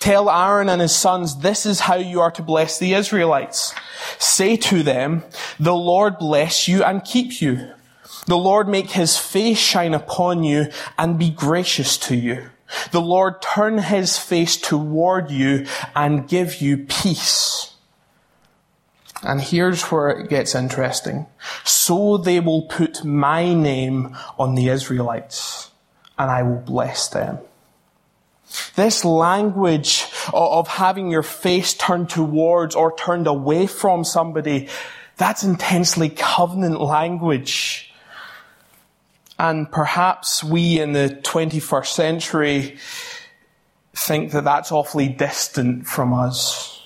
Tell 0.00 0.28
Aaron 0.28 0.68
and 0.68 0.82
his 0.82 0.94
sons, 0.94 1.38
this 1.38 1.64
is 1.64 1.80
how 1.80 1.94
you 1.94 2.20
are 2.20 2.32
to 2.32 2.42
bless 2.42 2.80
the 2.80 2.94
Israelites. 2.94 3.72
Say 4.18 4.56
to 4.56 4.82
them, 4.82 5.22
the 5.60 5.74
Lord 5.74 6.18
bless 6.18 6.66
you 6.66 6.82
and 6.82 7.04
keep 7.04 7.40
you. 7.40 7.74
The 8.26 8.36
Lord 8.36 8.68
make 8.68 8.90
his 8.90 9.18
face 9.18 9.58
shine 9.58 9.94
upon 9.94 10.44
you 10.44 10.70
and 10.98 11.18
be 11.18 11.30
gracious 11.30 11.98
to 11.98 12.16
you. 12.16 12.50
The 12.90 13.00
Lord 13.00 13.42
turn 13.42 13.78
his 13.78 14.18
face 14.18 14.56
toward 14.56 15.30
you 15.30 15.66
and 15.94 16.28
give 16.28 16.60
you 16.60 16.78
peace. 16.78 17.74
And 19.22 19.40
here's 19.40 19.82
where 19.84 20.10
it 20.10 20.28
gets 20.28 20.54
interesting. 20.54 21.26
So 21.64 22.18
they 22.18 22.40
will 22.40 22.62
put 22.62 23.04
my 23.04 23.52
name 23.54 24.16
on 24.38 24.54
the 24.54 24.68
Israelites 24.68 25.70
and 26.18 26.30
I 26.30 26.42
will 26.42 26.60
bless 26.60 27.08
them. 27.08 27.38
This 28.76 29.04
language 29.04 30.06
of 30.32 30.68
having 30.68 31.10
your 31.10 31.22
face 31.22 31.74
turned 31.74 32.10
towards 32.10 32.74
or 32.74 32.96
turned 32.96 33.26
away 33.26 33.66
from 33.66 34.04
somebody, 34.04 34.68
that's 35.16 35.42
intensely 35.42 36.08
covenant 36.08 36.80
language. 36.80 37.92
And 39.38 39.70
perhaps 39.70 40.44
we 40.44 40.80
in 40.80 40.92
the 40.92 41.20
21st 41.22 41.86
century 41.86 42.78
think 43.94 44.32
that 44.32 44.44
that's 44.44 44.70
awfully 44.70 45.08
distant 45.08 45.86
from 45.86 46.12
us. 46.12 46.82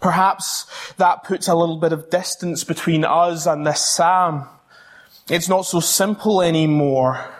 Perhaps 0.00 0.66
that 0.98 1.24
puts 1.24 1.48
a 1.48 1.54
little 1.54 1.78
bit 1.78 1.92
of 1.92 2.10
distance 2.10 2.64
between 2.64 3.04
us 3.04 3.46
and 3.46 3.66
this 3.66 3.84
psalm. 3.84 4.48
It's 5.28 5.48
not 5.48 5.62
so 5.62 5.80
simple 5.80 6.42
anymore. 6.42 7.32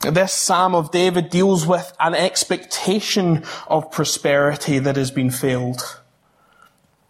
This 0.00 0.32
Psalm 0.32 0.74
of 0.74 0.90
David 0.90 1.30
deals 1.30 1.64
with 1.64 1.94
an 2.00 2.14
expectation 2.14 3.44
of 3.68 3.92
prosperity 3.92 4.80
that 4.80 4.96
has 4.96 5.12
been 5.12 5.30
failed. 5.30 6.00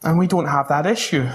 And 0.03 0.19
we 0.19 0.27
don't 0.27 0.49
have 0.49 0.69
that 0.69 0.85
issue. 0.85 1.27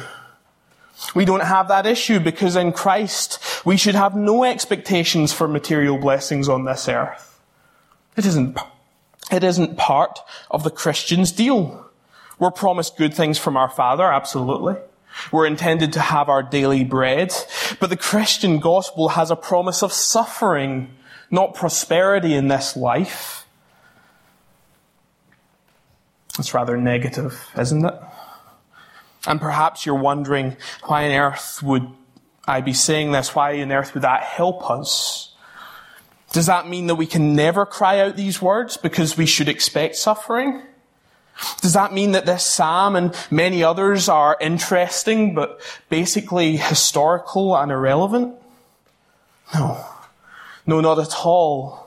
We 1.14 1.26
don't 1.26 1.44
have 1.44 1.68
that 1.68 1.86
issue 1.86 2.20
because 2.20 2.56
in 2.56 2.72
Christ 2.72 3.40
we 3.66 3.78
should 3.78 3.96
have 3.96 4.16
no 4.16 4.44
expectations 4.44 5.32
for 5.34 5.48
material 5.48 5.98
blessings 5.98 6.50
on 6.50 6.66
this 6.66 6.88
earth. 6.88 7.40
It 8.16 8.26
isn't, 8.26 8.58
it 9.32 9.44
isn't 9.44 9.78
part 9.78 10.20
of 10.50 10.64
the 10.64 10.72
Christian's 10.72 11.32
deal. 11.32 11.86
We're 12.40 12.52
promised 12.52 12.98
good 12.98 13.14
things 13.14 13.38
from 13.38 13.58
our 13.58 13.70
Father, 13.70 14.12
absolutely. 14.12 14.76
We're 15.32 15.48
intended 15.48 15.94
to 15.94 16.00
have 16.00 16.30
our 16.30 16.44
daily 16.44 16.84
bread, 16.84 17.34
but 17.80 17.90
the 17.90 17.98
Christian 17.98 18.60
gospel 18.60 19.10
has 19.10 19.32
a 19.32 19.36
promise 19.36 19.82
of 19.82 19.92
suffering, 19.92 20.92
not 21.32 21.56
prosperity 21.56 22.34
in 22.34 22.48
this 22.48 22.76
life. 22.76 23.46
It's 26.38 26.54
rather 26.54 26.78
negative, 26.78 27.48
isn't 27.58 27.86
it? 27.86 27.94
And 29.28 29.42
perhaps 29.42 29.86
you're 29.86 29.96
wondering, 29.96 30.56
why 30.84 31.06
on 31.06 31.12
earth 31.12 31.62
would 31.62 31.88
I 32.48 32.62
be 32.62 32.74
saying 32.74 33.12
this? 33.12 33.36
Why 33.36 33.62
on 33.62 33.72
earth 33.72 33.94
would 33.94 34.04
that 34.04 34.24
help 34.24 34.72
us? 34.72 35.36
Does 36.32 36.46
that 36.46 36.68
mean 36.68 36.88
that 36.88 36.96
we 36.96 37.06
can 37.06 37.36
never 37.36 37.66
cry 37.66 38.00
out 38.00 38.16
these 38.16 38.42
words 38.42 38.78
because 38.78 39.18
we 39.18 39.26
should 39.26 39.50
expect 39.50 39.98
suffering? 39.98 40.62
Does 41.62 41.74
that 41.74 41.94
mean 41.94 42.14
that 42.14 42.26
this 42.26 42.46
psalm 42.46 42.96
and 42.96 43.14
many 43.30 43.64
others 43.64 44.10
are 44.10 44.38
interesting 44.42 45.36
but 45.36 45.62
basically 45.90 46.58
historical 46.58 47.56
and 47.56 47.72
irrelevant? 47.72 48.36
No. 49.54 49.86
No, 50.66 50.82
not 50.82 51.00
at 51.00 51.14
all. 51.24 51.87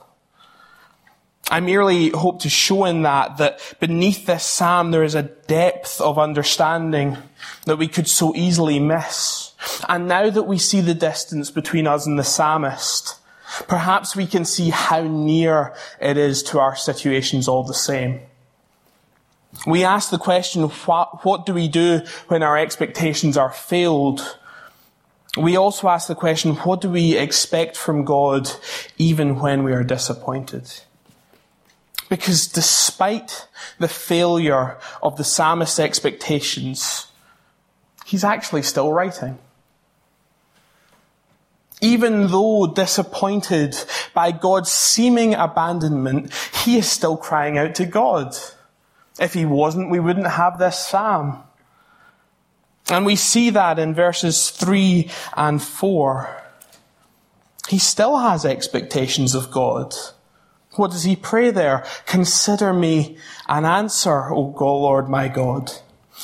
I 1.51 1.59
merely 1.59 2.11
hope 2.11 2.41
to 2.43 2.49
show 2.49 2.85
in 2.85 3.03
that 3.03 3.39
that 3.39 3.61
beneath 3.81 4.27
this 4.27 4.45
psalm 4.45 4.93
there 4.93 5.03
is 5.03 5.17
a 5.17 5.25
depth 5.25 6.01
of 6.01 6.17
understanding 6.17 7.19
that 7.65 7.77
we 7.77 7.89
could 7.89 8.07
so 8.07 8.33
easily 8.37 8.79
miss. 8.79 9.53
And 9.89 10.07
now 10.07 10.31
that 10.31 10.45
we 10.45 10.59
see 10.59 10.81
the 10.81 10.95
distance 10.95 11.51
between 11.51 11.89
us 11.89 12.07
and 12.07 12.17
the 12.17 12.25
psalmist, 12.25 13.19
perhaps 13.67 14.15
we 14.15 14.27
can 14.27 14.45
see 14.45 14.71
how 14.71 15.03
near 15.03 15.75
it 16.01 16.17
is 16.17 16.45
to 16.45 16.61
our 16.61 16.77
situations 16.77 17.49
all 17.49 17.65
the 17.65 17.75
same. 17.75 18.21
We 19.67 19.85
ask 19.85 20.11
the 20.11 20.19
question, 20.19 20.63
what, 20.63 21.25
what 21.25 21.47
do 21.47 21.53
we 21.53 21.67
do 21.67 22.03
when 22.29 22.45
our 22.45 22.57
expectations 22.57 23.37
are 23.37 23.51
failed? 23.51 24.39
We 25.37 25.57
also 25.57 25.89
ask 25.89 26.07
the 26.07 26.15
question, 26.15 26.55
what 26.57 26.81
do 26.81 26.89
we 26.89 27.17
expect 27.17 27.77
from 27.77 28.05
God 28.05 28.51
even 28.99 29.41
when 29.41 29.65
we 29.65 29.73
are 29.73 29.83
disappointed? 29.83 30.71
Because 32.11 32.49
despite 32.49 33.47
the 33.79 33.89
failure 33.89 34.77
of 35.01 35.17
the 35.17 35.25
psalmist's 35.25 35.79
expectations, 35.79 37.07
he's 38.05 38.25
actually 38.25 38.63
still 38.63 38.93
writing. 38.93 39.39
Even 41.81 42.27
though 42.27 42.67
disappointed 42.67 43.77
by 44.13 44.33
God's 44.33 44.73
seeming 44.73 45.35
abandonment, 45.35 46.35
he 46.65 46.77
is 46.77 46.91
still 46.91 47.17
crying 47.17 47.57
out 47.57 47.77
to 47.77 47.87
God. 47.87 48.37
If 49.21 49.33
he 49.33 49.47
wasn't, 49.47 49.91
we 49.91 50.01
wouldn't 50.01 50.27
have 50.27 50.59
this 50.59 50.79
psalm. 50.79 51.45
And 52.89 53.07
we 53.07 53.15
see 53.15 53.51
that 53.51 53.79
in 53.79 53.95
verses 53.95 54.51
3 54.51 55.09
and 55.37 55.63
4. 55.63 56.43
He 57.69 57.79
still 57.79 58.19
has 58.19 58.45
expectations 58.45 59.37
of 59.37 59.53
God. 59.53 59.95
What 60.81 60.93
does 60.93 61.05
he 61.05 61.15
pray 61.15 61.51
there? 61.51 61.85
Consider 62.07 62.73
me 62.73 63.19
an 63.47 63.67
answer, 63.67 64.33
O 64.33 64.47
God, 64.47 64.65
Lord 64.65 65.11
my 65.11 65.29
God. 65.29 65.71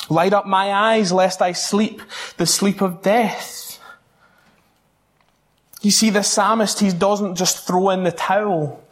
Light 0.09 0.33
up 0.33 0.47
my 0.47 0.73
eyes 0.73 1.11
lest 1.11 1.43
I 1.43 1.51
sleep 1.51 2.01
the 2.37 2.47
sleep 2.47 2.81
of 2.81 3.03
death. 3.03 3.79
You 5.83 5.91
see, 5.91 6.09
the 6.09 6.23
psalmist, 6.23 6.79
he 6.79 6.91
doesn't 6.91 7.35
just 7.35 7.67
throw 7.67 7.91
in 7.91 8.03
the 8.03 8.11
towel 8.11 8.83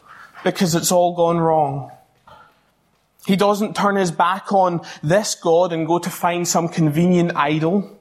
because 0.44 0.76
it's 0.76 0.92
all 0.92 1.16
gone 1.16 1.38
wrong. 1.38 1.90
He 3.26 3.34
doesn't 3.34 3.74
turn 3.74 3.96
his 3.96 4.12
back 4.12 4.52
on 4.52 4.82
this 5.02 5.34
God 5.34 5.72
and 5.72 5.84
go 5.84 5.98
to 5.98 6.10
find 6.10 6.46
some 6.46 6.68
convenient 6.68 7.34
idol. 7.34 7.98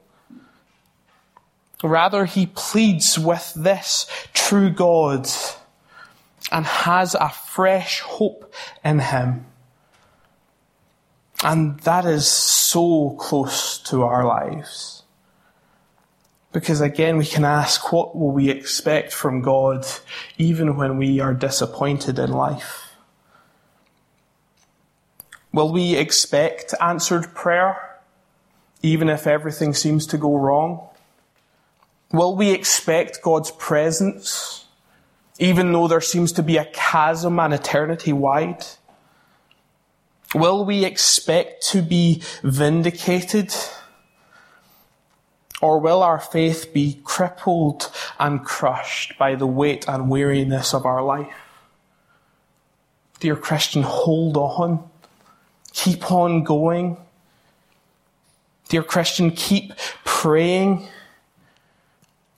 Rather, 1.81 2.25
he 2.25 2.45
pleads 2.45 3.17
with 3.17 3.53
this 3.55 4.05
true 4.35 4.69
God 4.69 5.27
and 6.51 6.65
has 6.65 7.15
a 7.15 7.29
fresh 7.29 8.01
hope 8.01 8.53
in 8.83 8.99
him. 8.99 9.45
And 11.43 11.79
that 11.81 12.05
is 12.05 12.27
so 12.27 13.11
close 13.19 13.77
to 13.79 14.03
our 14.03 14.25
lives. 14.25 15.03
Because 16.51 16.79
again, 16.79 17.17
we 17.17 17.25
can 17.25 17.43
ask, 17.43 17.91
what 17.91 18.15
will 18.15 18.31
we 18.31 18.49
expect 18.49 19.11
from 19.11 19.41
God 19.41 19.85
even 20.37 20.77
when 20.77 20.97
we 20.97 21.19
are 21.19 21.33
disappointed 21.33 22.17
in 22.17 22.31
life? 22.31 22.93
Will 25.51 25.71
we 25.71 25.95
expect 25.95 26.73
answered 26.81 27.33
prayer 27.33 27.99
even 28.81 29.09
if 29.09 29.25
everything 29.25 29.73
seems 29.73 30.07
to 30.07 30.17
go 30.17 30.35
wrong? 30.35 30.87
Will 32.11 32.35
we 32.35 32.51
expect 32.51 33.21
God's 33.21 33.51
presence 33.51 34.64
even 35.37 35.71
though 35.71 35.87
there 35.87 36.01
seems 36.01 36.31
to 36.33 36.43
be 36.43 36.57
a 36.57 36.65
chasm 36.65 37.39
an 37.39 37.53
eternity 37.53 38.13
wide? 38.13 38.65
Will 40.33 40.65
we 40.65 40.83
expect 40.83 41.65
to 41.69 41.81
be 41.81 42.21
vindicated? 42.43 43.53
Or 45.61 45.79
will 45.79 46.03
our 46.03 46.19
faith 46.19 46.73
be 46.73 47.01
crippled 47.03 47.91
and 48.19 48.43
crushed 48.43 49.17
by 49.17 49.35
the 49.35 49.47
weight 49.47 49.87
and 49.87 50.09
weariness 50.09 50.73
of 50.73 50.85
our 50.85 51.01
life? 51.01 51.33
Dear 53.19 53.35
Christian, 53.35 53.83
hold 53.83 54.37
on. 54.37 54.89
Keep 55.73 56.11
on 56.11 56.43
going. 56.43 56.97
Dear 58.69 58.83
Christian, 58.83 59.31
keep 59.31 59.73
praying. 60.03 60.87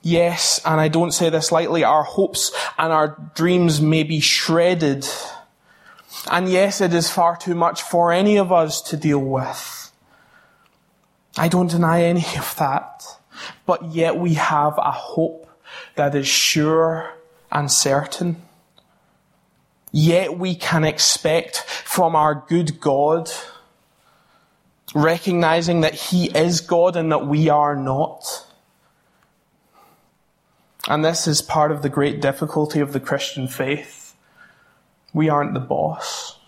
Yes, 0.08 0.60
and 0.64 0.80
I 0.80 0.88
don't 0.88 1.12
say 1.12 1.28
this 1.30 1.52
lightly, 1.52 1.84
our 1.84 2.04
hopes 2.04 2.52
and 2.78 2.92
our 2.92 3.08
dreams 3.34 3.80
may 3.80 4.02
be 4.04 4.20
shredded 4.20 5.06
and 6.30 6.48
yes, 6.48 6.80
it 6.80 6.92
is 6.92 7.10
far 7.10 7.36
too 7.36 7.54
much 7.54 7.82
for 7.82 8.12
any 8.12 8.36
of 8.36 8.52
us 8.52 8.82
to 8.82 8.96
deal 8.96 9.20
with. 9.20 9.92
I 11.36 11.48
don't 11.48 11.70
deny 11.70 12.02
any 12.02 12.24
of 12.38 12.54
that. 12.58 13.04
But 13.66 13.92
yet 13.92 14.18
we 14.18 14.34
have 14.34 14.76
a 14.78 14.90
hope 14.90 15.48
that 15.94 16.14
is 16.14 16.26
sure 16.26 17.12
and 17.52 17.70
certain. 17.70 18.42
Yet 19.92 20.36
we 20.36 20.54
can 20.54 20.84
expect 20.84 21.58
from 21.58 22.14
our 22.16 22.44
good 22.48 22.80
God, 22.80 23.30
recognizing 24.94 25.82
that 25.82 25.94
He 25.94 26.26
is 26.26 26.60
God 26.60 26.96
and 26.96 27.12
that 27.12 27.26
we 27.26 27.48
are 27.48 27.76
not. 27.76 28.44
And 30.88 31.04
this 31.04 31.28
is 31.28 31.42
part 31.42 31.70
of 31.70 31.82
the 31.82 31.88
great 31.88 32.20
difficulty 32.20 32.80
of 32.80 32.92
the 32.92 33.00
Christian 33.00 33.46
faith 33.46 34.08
we 35.12 35.28
aren't 35.28 35.54
the 35.54 35.60
boss. 35.60 36.38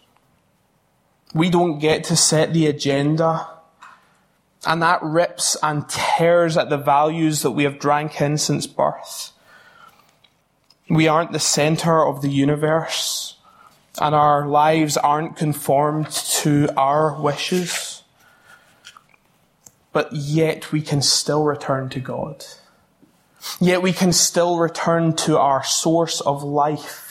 We 1.34 1.50
don't 1.50 1.78
get 1.78 2.04
to 2.04 2.16
set 2.16 2.52
the 2.52 2.66
agenda. 2.66 3.48
And 4.66 4.82
that 4.82 5.02
rips 5.02 5.56
and 5.62 5.88
tears 5.88 6.56
at 6.56 6.68
the 6.68 6.76
values 6.76 7.42
that 7.42 7.52
we 7.52 7.64
have 7.64 7.78
drank 7.78 8.20
in 8.20 8.36
since 8.36 8.66
birth. 8.66 9.32
We 10.88 11.08
aren't 11.08 11.32
the 11.32 11.38
center 11.38 12.04
of 12.04 12.20
the 12.20 12.28
universe, 12.28 13.36
and 14.00 14.14
our 14.14 14.46
lives 14.46 14.96
aren't 14.96 15.36
conformed 15.36 16.10
to 16.10 16.68
our 16.76 17.20
wishes. 17.20 18.02
But 19.92 20.12
yet 20.12 20.72
we 20.72 20.82
can 20.82 21.00
still 21.00 21.44
return 21.44 21.88
to 21.90 22.00
God. 22.00 22.44
Yet 23.60 23.82
we 23.82 23.92
can 23.92 24.12
still 24.12 24.58
return 24.58 25.14
to 25.16 25.38
our 25.38 25.62
source 25.64 26.20
of 26.20 26.42
life 26.42 27.10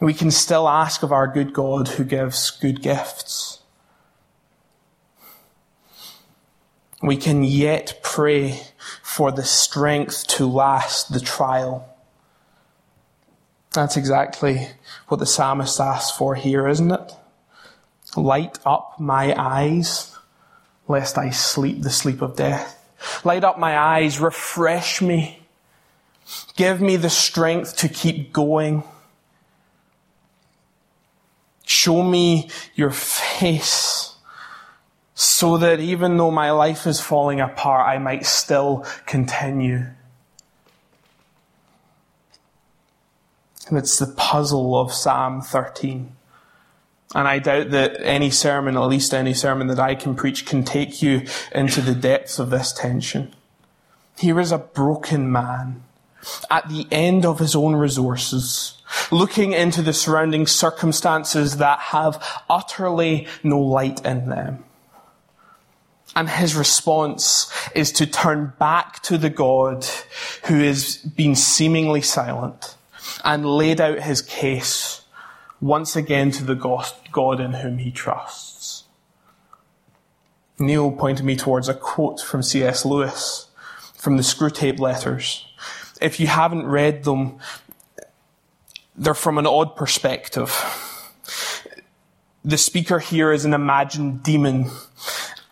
we 0.00 0.14
can 0.14 0.30
still 0.30 0.66
ask 0.66 1.02
of 1.02 1.12
our 1.12 1.26
good 1.26 1.52
God 1.52 1.88
who 1.88 2.04
gives 2.04 2.50
good 2.50 2.80
gifts. 2.80 3.58
We 7.02 7.16
can 7.16 7.44
yet 7.44 8.00
pray 8.02 8.62
for 9.02 9.30
the 9.30 9.44
strength 9.44 10.26
to 10.28 10.46
last 10.46 11.12
the 11.12 11.20
trial. 11.20 11.86
That's 13.72 13.96
exactly 13.96 14.68
what 15.08 15.20
the 15.20 15.26
psalmist 15.26 15.78
asks 15.78 16.16
for 16.16 16.34
here, 16.34 16.66
isn't 16.66 16.90
it? 16.90 17.12
Light 18.16 18.58
up 18.64 18.98
my 18.98 19.34
eyes, 19.38 20.16
lest 20.88 21.16
I 21.16 21.30
sleep 21.30 21.82
the 21.82 21.90
sleep 21.90 22.22
of 22.22 22.36
death. 22.36 22.79
Light 23.24 23.44
up 23.44 23.58
my 23.58 23.78
eyes, 23.78 24.20
refresh 24.20 25.00
me. 25.00 25.40
Give 26.56 26.80
me 26.80 26.96
the 26.96 27.10
strength 27.10 27.76
to 27.78 27.88
keep 27.88 28.32
going. 28.32 28.84
Show 31.64 32.02
me 32.02 32.50
your 32.74 32.90
face 32.90 34.14
so 35.14 35.58
that 35.58 35.80
even 35.80 36.16
though 36.16 36.30
my 36.30 36.50
life 36.50 36.86
is 36.86 37.00
falling 37.00 37.40
apart, 37.40 37.88
I 37.88 37.98
might 37.98 38.26
still 38.26 38.86
continue. 39.06 39.86
And 43.68 43.78
it's 43.78 43.98
the 43.98 44.06
puzzle 44.06 44.80
of 44.80 44.92
Psalm 44.92 45.42
13. 45.42 46.16
And 47.14 47.26
I 47.26 47.40
doubt 47.40 47.70
that 47.70 48.00
any 48.02 48.30
sermon, 48.30 48.76
at 48.76 48.84
least 48.84 49.12
any 49.12 49.34
sermon 49.34 49.66
that 49.66 49.80
I 49.80 49.94
can 49.94 50.14
preach, 50.14 50.46
can 50.46 50.64
take 50.64 51.02
you 51.02 51.26
into 51.52 51.80
the 51.80 51.94
depths 51.94 52.38
of 52.38 52.50
this 52.50 52.72
tension. 52.72 53.34
Here 54.18 54.38
is 54.38 54.52
a 54.52 54.58
broken 54.58 55.30
man 55.30 55.82
at 56.50 56.68
the 56.68 56.86
end 56.92 57.24
of 57.24 57.38
his 57.38 57.56
own 57.56 57.74
resources, 57.74 58.80
looking 59.10 59.52
into 59.52 59.82
the 59.82 59.92
surrounding 59.92 60.46
circumstances 60.46 61.56
that 61.56 61.78
have 61.78 62.22
utterly 62.48 63.26
no 63.42 63.58
light 63.58 64.04
in 64.04 64.28
them. 64.28 64.64
And 66.14 66.28
his 66.28 66.54
response 66.54 67.50
is 67.74 67.90
to 67.92 68.06
turn 68.06 68.52
back 68.58 69.00
to 69.04 69.16
the 69.16 69.30
God 69.30 69.86
who 70.46 70.60
has 70.62 70.96
been 70.96 71.34
seemingly 71.34 72.02
silent 72.02 72.76
and 73.24 73.46
laid 73.46 73.80
out 73.80 74.00
his 74.00 74.22
case 74.22 74.99
once 75.60 75.96
again 75.96 76.30
to 76.32 76.44
the 76.44 76.54
God 76.54 77.40
in 77.40 77.52
whom 77.54 77.78
he 77.78 77.90
trusts. 77.90 78.84
Neil 80.58 80.92
pointed 80.92 81.24
me 81.24 81.36
towards 81.36 81.68
a 81.68 81.74
quote 81.74 82.20
from 82.20 82.42
C.S. 82.42 82.84
Lewis 82.84 83.48
from 83.94 84.16
the 84.16 84.22
Screwtape 84.22 84.78
Letters 84.78 85.46
if 86.00 86.18
you 86.18 86.26
haven't 86.26 86.66
read 86.66 87.04
them, 87.04 87.38
they're 88.96 89.14
from 89.14 89.38
an 89.38 89.46
odd 89.46 89.76
perspective. 89.76 90.50
The 92.44 92.58
speaker 92.58 92.98
here 92.98 93.32
is 93.32 93.44
an 93.44 93.54
imagined 93.54 94.22
demon. 94.22 94.70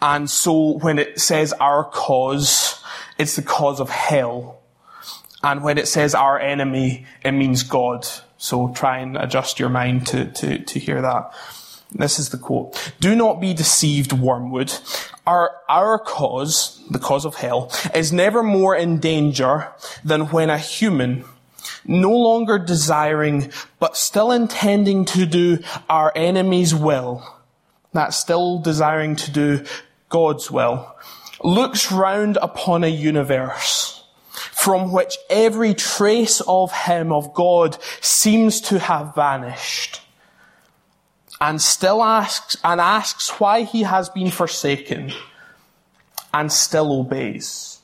And 0.01 0.29
so 0.29 0.79
when 0.79 0.99
it 0.99 1.21
says 1.21 1.53
our 1.55 1.85
cause, 1.85 2.83
it's 3.18 3.37
the 3.37 3.42
cause 3.42 3.81
of 3.81 3.90
hell. 3.90 4.61
And 5.42 5.62
when 5.62 5.79
it 5.79 5.87
says 5.87 6.14
our 6.14 6.38
enemy, 6.38 7.07
it 7.24 7.33
means 7.33 7.62
God. 7.62 8.07
So 8.38 8.72
try 8.74 8.98
and 8.98 9.16
adjust 9.16 9.59
your 9.59 9.68
mind 9.68 10.07
to, 10.09 10.27
to, 10.27 10.59
to 10.59 10.79
hear 10.79 11.01
that. 11.03 11.33
This 11.92 12.18
is 12.18 12.31
the 12.31 12.38
quote. 12.38 12.92
Do 13.01 13.14
not 13.14 13.40
be 13.40 13.55
deceived, 13.55 14.12
wormwood. 14.12 14.72
Our, 15.27 15.53
our 15.68 15.98
cause, 15.98 16.83
the 16.90 16.98
cause 16.98 17.24
of 17.24 17.37
hell, 17.37 17.72
is 17.94 18.12
never 18.12 18.42
more 18.42 18.77
in 18.77 18.98
danger 18.98 19.72
than 20.05 20.27
when 20.29 20.51
a 20.51 20.59
human, 20.59 21.24
no 21.87 22.11
longer 22.11 22.59
desiring, 22.59 23.51
but 23.79 23.96
still 23.96 24.31
intending 24.33 25.05
to 25.07 25.24
do 25.24 25.59
our 25.88 26.12
enemy's 26.14 26.74
will, 26.74 27.24
that 27.92 28.12
still 28.12 28.59
desiring 28.59 29.16
to 29.16 29.31
do 29.31 29.64
God's 30.09 30.51
will, 30.51 30.94
looks 31.42 31.90
round 31.90 32.37
upon 32.42 32.85
a 32.85 32.88
universe 32.88 33.98
from 34.59 34.90
which 34.90 35.16
every 35.31 35.73
trace 35.73 36.42
of 36.49 36.73
him, 36.73 37.12
of 37.12 37.33
God, 37.33 37.79
seems 38.01 38.61
to 38.62 38.81
have 38.81 39.14
vanished 39.14 40.01
and 41.40 41.62
still 41.62 42.03
asks, 42.03 42.57
and 42.64 42.81
asks 42.81 43.38
why 43.38 43.62
he 43.62 43.85
has 43.85 44.09
been 44.09 44.33
forsaken 44.33 45.12
and 46.35 46.51
still 46.51 46.92
obeys. 46.92 47.79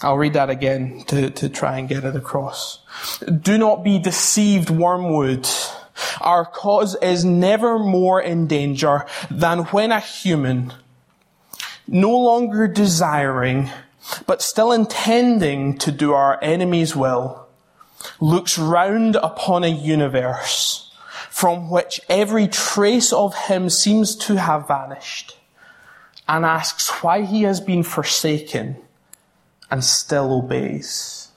I'll 0.00 0.16
read 0.16 0.32
that 0.32 0.48
again 0.48 1.04
to, 1.08 1.28
to 1.28 1.50
try 1.50 1.78
and 1.78 1.90
get 1.90 2.04
it 2.04 2.16
across. 2.16 2.78
Do 3.26 3.58
not 3.58 3.84
be 3.84 3.98
deceived, 3.98 4.70
wormwood. 4.70 5.46
Our 6.22 6.46
cause 6.46 6.96
is 7.02 7.22
never 7.22 7.78
more 7.78 8.18
in 8.18 8.46
danger 8.46 9.04
than 9.30 9.64
when 9.64 9.92
a 9.92 10.00
human, 10.00 10.72
no 11.86 12.16
longer 12.16 12.66
desiring, 12.66 13.68
but 14.26 14.42
still 14.42 14.72
intending 14.72 15.78
to 15.78 15.92
do 15.92 16.12
our 16.12 16.38
enemy's 16.42 16.96
will, 16.96 17.46
looks 18.20 18.58
round 18.58 19.16
upon 19.16 19.64
a 19.64 19.68
universe 19.68 20.90
from 21.30 21.70
which 21.70 22.00
every 22.08 22.46
trace 22.46 23.12
of 23.12 23.34
him 23.34 23.70
seems 23.70 24.14
to 24.14 24.36
have 24.36 24.68
vanished, 24.68 25.38
and 26.28 26.44
asks 26.44 26.88
why 27.02 27.22
he 27.22 27.42
has 27.42 27.60
been 27.60 27.82
forsaken 27.82 28.76
and 29.70 29.82
still 29.82 30.32
obeys. 30.32 31.28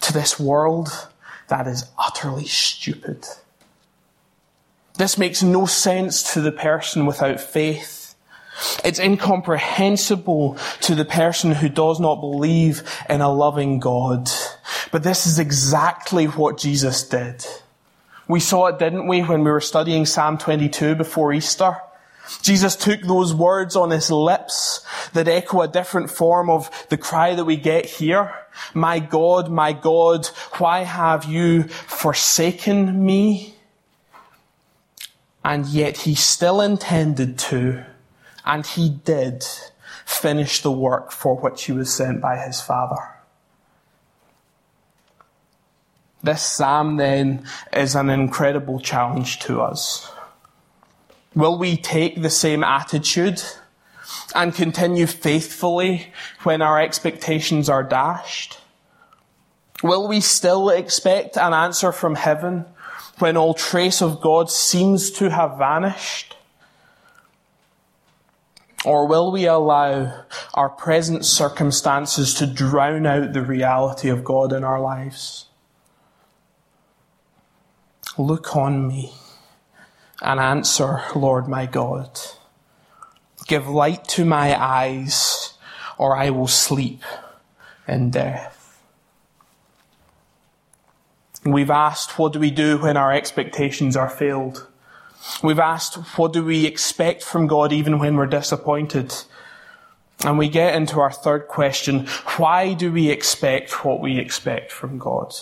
To 0.00 0.12
this 0.12 0.38
world 0.40 1.08
that 1.48 1.66
is 1.66 1.88
utterly 1.98 2.46
stupid. 2.46 3.24
This 4.98 5.16
makes 5.16 5.42
no 5.42 5.66
sense 5.66 6.34
to 6.34 6.40
the 6.40 6.52
person 6.52 7.06
without 7.06 7.40
faith. 7.40 7.95
It's 8.84 8.98
incomprehensible 8.98 10.56
to 10.82 10.94
the 10.94 11.04
person 11.04 11.52
who 11.52 11.68
does 11.68 12.00
not 12.00 12.20
believe 12.20 12.82
in 13.08 13.20
a 13.20 13.32
loving 13.32 13.80
God. 13.80 14.30
But 14.90 15.02
this 15.02 15.26
is 15.26 15.38
exactly 15.38 16.26
what 16.26 16.58
Jesus 16.58 17.02
did. 17.06 17.44
We 18.28 18.40
saw 18.40 18.66
it, 18.66 18.78
didn't 18.78 19.06
we, 19.06 19.20
when 19.20 19.44
we 19.44 19.50
were 19.50 19.60
studying 19.60 20.06
Psalm 20.06 20.38
22 20.38 20.94
before 20.94 21.32
Easter? 21.32 21.76
Jesus 22.42 22.74
took 22.74 23.02
those 23.02 23.32
words 23.32 23.76
on 23.76 23.90
his 23.90 24.10
lips 24.10 24.84
that 25.12 25.28
echo 25.28 25.62
a 25.62 25.68
different 25.68 26.10
form 26.10 26.50
of 26.50 26.70
the 26.88 26.96
cry 26.96 27.34
that 27.34 27.44
we 27.44 27.56
get 27.56 27.86
here. 27.86 28.34
My 28.74 28.98
God, 28.98 29.48
my 29.50 29.72
God, 29.72 30.26
why 30.58 30.80
have 30.80 31.24
you 31.24 31.64
forsaken 31.64 33.04
me? 33.04 33.54
And 35.44 35.66
yet 35.66 35.98
he 35.98 36.16
still 36.16 36.60
intended 36.60 37.38
to, 37.38 37.84
and 38.46 38.64
he 38.64 38.88
did, 38.88 39.44
finish 40.04 40.62
the 40.62 40.70
work 40.70 41.10
for 41.10 41.36
which 41.36 41.64
he 41.64 41.72
was 41.72 41.92
sent 41.92 42.20
by 42.20 42.36
his 42.36 42.60
Father. 42.60 43.16
This 46.22 46.42
psalm 46.42 46.96
then 46.96 47.46
is 47.72 47.94
an 47.94 48.08
incredible 48.08 48.80
challenge 48.80 49.40
to 49.40 49.60
us. 49.60 50.10
Will 51.34 51.58
we 51.58 51.76
take 51.76 52.22
the 52.22 52.30
same 52.30 52.64
attitude 52.64 53.42
and 54.34 54.54
continue 54.54 55.06
faithfully 55.06 56.12
when 56.42 56.62
our 56.62 56.80
expectations 56.80 57.68
are 57.68 57.82
dashed? 57.82 58.58
Will 59.82 60.08
we 60.08 60.20
still 60.20 60.70
expect 60.70 61.36
an 61.36 61.52
answer 61.52 61.92
from 61.92 62.14
heaven 62.14 62.64
when 63.18 63.36
all 63.36 63.54
trace 63.54 64.00
of 64.00 64.20
God 64.20 64.50
seems 64.50 65.10
to 65.12 65.30
have 65.30 65.58
vanished? 65.58 66.35
Or 68.86 69.08
will 69.08 69.32
we 69.32 69.46
allow 69.46 70.24
our 70.54 70.68
present 70.68 71.24
circumstances 71.24 72.34
to 72.34 72.46
drown 72.46 73.04
out 73.04 73.32
the 73.32 73.42
reality 73.42 74.08
of 74.08 74.22
God 74.22 74.52
in 74.52 74.62
our 74.62 74.80
lives? 74.80 75.46
Look 78.16 78.54
on 78.54 78.86
me 78.86 79.12
and 80.22 80.38
answer, 80.38 81.02
Lord 81.16 81.48
my 81.48 81.66
God. 81.66 82.16
Give 83.48 83.68
light 83.68 84.06
to 84.10 84.24
my 84.24 84.56
eyes, 84.56 85.54
or 85.98 86.16
I 86.16 86.30
will 86.30 86.46
sleep 86.46 87.02
in 87.88 88.10
death. 88.10 88.80
We've 91.44 91.70
asked, 91.70 92.20
what 92.20 92.32
do 92.32 92.38
we 92.38 92.52
do 92.52 92.78
when 92.78 92.96
our 92.96 93.12
expectations 93.12 93.96
are 93.96 94.08
failed? 94.08 94.68
We've 95.42 95.58
asked, 95.58 95.94
what 96.16 96.32
do 96.32 96.44
we 96.44 96.66
expect 96.66 97.22
from 97.22 97.46
God 97.46 97.72
even 97.72 97.98
when 97.98 98.16
we're 98.16 98.26
disappointed? 98.26 99.14
And 100.24 100.38
we 100.38 100.48
get 100.48 100.74
into 100.74 101.00
our 101.00 101.12
third 101.12 101.46
question, 101.48 102.06
why 102.36 102.72
do 102.72 102.90
we 102.90 103.10
expect 103.10 103.84
what 103.84 104.00
we 104.00 104.18
expect 104.18 104.72
from 104.72 104.98
God? 104.98 105.34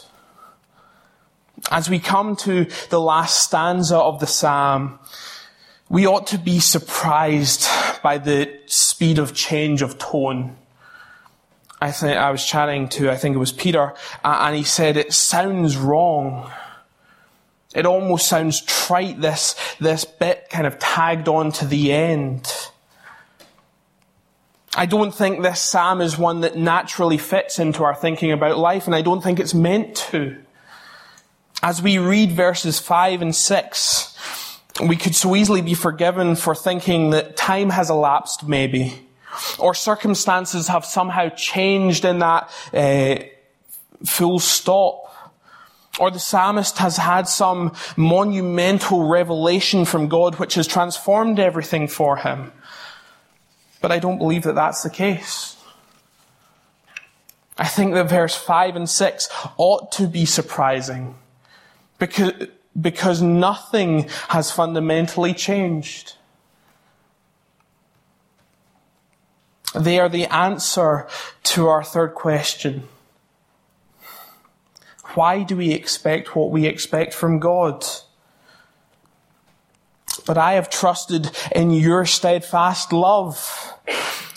As 1.70 1.88
we 1.88 1.99
come 1.99 2.35
to 2.37 2.66
the 2.90 3.01
last 3.01 3.44
stanza 3.44 3.97
of 3.97 4.20
the 4.20 4.27
psalm, 4.27 4.99
we 5.88 6.07
ought 6.07 6.27
to 6.29 6.38
be 6.38 6.59
surprised 6.59 7.66
by 8.03 8.18
the 8.18 8.53
speed 8.66 9.18
of 9.18 9.35
change 9.35 9.81
of 9.81 9.99
tone. 9.99 10.57
I 11.81 11.92
think 11.92 12.16
I 12.16 12.31
was 12.31 12.44
chatting 12.44 12.88
to, 12.90 13.11
I 13.11 13.16
think 13.16 13.37
it 13.37 13.38
was 13.38 13.53
Peter, 13.53 13.94
and 14.25 14.57
he 14.57 14.64
said 14.64 14.97
it 14.97 15.12
sounds 15.12 15.77
wrong. 15.77 16.51
It 17.74 17.87
almost 17.87 18.28
sounds 18.28 18.60
trite, 18.62 19.20
this, 19.20 19.56
this 19.80 20.04
bit 20.04 20.48
kind 20.50 20.66
of 20.66 20.78
tagged 20.78 21.28
on 21.28 21.52
to 21.52 21.66
the 21.66 21.92
end. 21.92 22.52
I 24.76 24.87
don't 24.87 25.14
think 25.14 25.42
this 25.42 25.60
psalm 25.60 26.00
is 26.00 26.18
one 26.18 26.40
that 26.40 26.56
naturally 26.56 27.18
fits 27.18 27.58
into 27.58 27.84
our 27.84 27.94
thinking 27.94 28.32
about 28.32 28.58
life, 28.58 28.87
and 28.87 28.94
I 28.94 29.02
don't 29.02 29.22
think 29.22 29.40
it's 29.40 29.54
meant 29.54 29.96
to. 29.96 30.37
As 31.62 31.80
we 31.80 31.98
read 31.98 32.32
verses 32.32 32.78
5 32.78 33.22
and 33.22 33.34
6, 33.34 34.14
we 34.87 34.96
could 34.96 35.14
so 35.14 35.37
easily 35.37 35.62
be 35.62 35.74
forgiven 35.74 36.34
for 36.37 36.54
thinking 36.54 37.10
that 37.10 37.37
time 37.37 37.70
has 37.70 37.90
elapsed, 37.90 38.46
maybe, 38.46 39.06
or 39.58 39.74
circumstances 39.74 40.68
have 40.68 40.84
somehow 40.84 41.28
changed 41.30 42.04
in 42.04 42.18
that 42.18 42.50
uh, 42.72 43.16
full 44.04 44.38
stop. 44.40 45.04
Or 46.00 46.11
the 46.11 46.18
psalmist 46.18 46.78
has 46.78 46.96
had 46.96 47.28
some 47.28 47.72
monumental 47.96 49.07
revelation 49.07 49.85
from 49.85 50.09
God 50.09 50.37
which 50.37 50.54
has 50.54 50.66
transformed 50.66 51.38
everything 51.38 51.87
for 51.87 52.16
him. 52.16 52.52
But 53.80 53.92
I 53.92 53.98
don't 53.98 54.18
believe 54.18 54.42
that 54.42 54.54
that's 54.54 54.83
the 54.83 54.90
case. 54.90 55.57
I 57.57 57.68
think 57.68 57.94
that 57.94 58.09
verse 58.09 58.35
5 58.35 58.76
and 58.76 58.90
6 58.90 59.28
ought 59.57 59.92
to 59.92 60.09
be 60.09 60.24
surprising 60.24 61.14
because, 61.98 62.33
because 62.80 63.22
nothing 63.22 64.09
has 64.28 64.50
fundamentally 64.50 65.35
changed. 65.35 66.14
They 69.74 70.00
are 70.00 70.09
the 70.09 70.26
answer 70.26 71.07
to 71.44 71.68
our 71.68 71.85
third 71.85 72.14
question. 72.14 72.88
Why 75.14 75.42
do 75.42 75.57
we 75.57 75.72
expect 75.72 76.35
what 76.35 76.50
we 76.50 76.66
expect 76.66 77.14
from 77.14 77.38
God? 77.38 77.85
But 80.27 80.38
I 80.38 80.55
have 80.55 80.70
trusted 80.70 81.31
in 81.55 81.70
your 81.70 82.07
steadfast 82.07 82.92
love. 82.92 83.74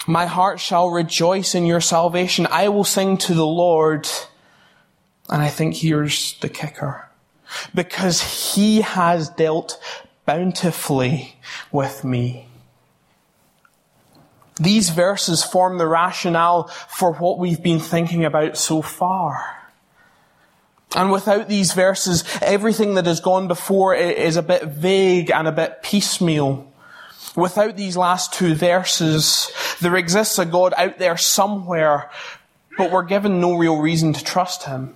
My 0.05 0.25
heart 0.25 0.59
shall 0.59 0.89
rejoice 0.89 1.55
in 1.55 1.65
your 1.65 1.81
salvation. 1.81 2.47
I 2.49 2.69
will 2.69 2.83
sing 2.83 3.17
to 3.19 3.33
the 3.33 3.45
Lord. 3.45 4.07
And 5.29 5.41
I 5.41 5.49
think 5.49 5.75
here's 5.75 6.37
the 6.39 6.49
kicker 6.49 7.07
because 7.73 8.53
he 8.53 8.81
has 8.81 9.29
dealt 9.29 9.81
bountifully 10.25 11.37
with 11.71 12.03
me. 12.03 12.47
These 14.59 14.89
verses 14.89 15.43
form 15.43 15.77
the 15.77 15.87
rationale 15.87 16.67
for 16.67 17.13
what 17.13 17.37
we've 17.37 17.61
been 17.61 17.79
thinking 17.79 18.25
about 18.25 18.57
so 18.57 18.81
far. 18.81 19.56
And 20.95 21.11
without 21.11 21.47
these 21.47 21.73
verses, 21.73 22.23
everything 22.41 22.95
that 22.95 23.05
has 23.05 23.19
gone 23.19 23.47
before 23.47 23.93
is 23.93 24.37
a 24.37 24.41
bit 24.41 24.63
vague 24.63 25.31
and 25.31 25.47
a 25.47 25.51
bit 25.51 25.83
piecemeal. 25.83 26.71
Without 27.35 27.75
these 27.75 27.97
last 27.97 28.33
two 28.33 28.55
verses, 28.55 29.51
there 29.81 29.95
exists 29.95 30.39
a 30.39 30.45
God 30.45 30.73
out 30.77 30.97
there 30.97 31.17
somewhere, 31.17 32.09
but 32.77 32.91
we're 32.91 33.03
given 33.03 33.41
no 33.41 33.55
real 33.57 33.77
reason 33.77 34.13
to 34.13 34.23
trust 34.23 34.63
him. 34.63 34.95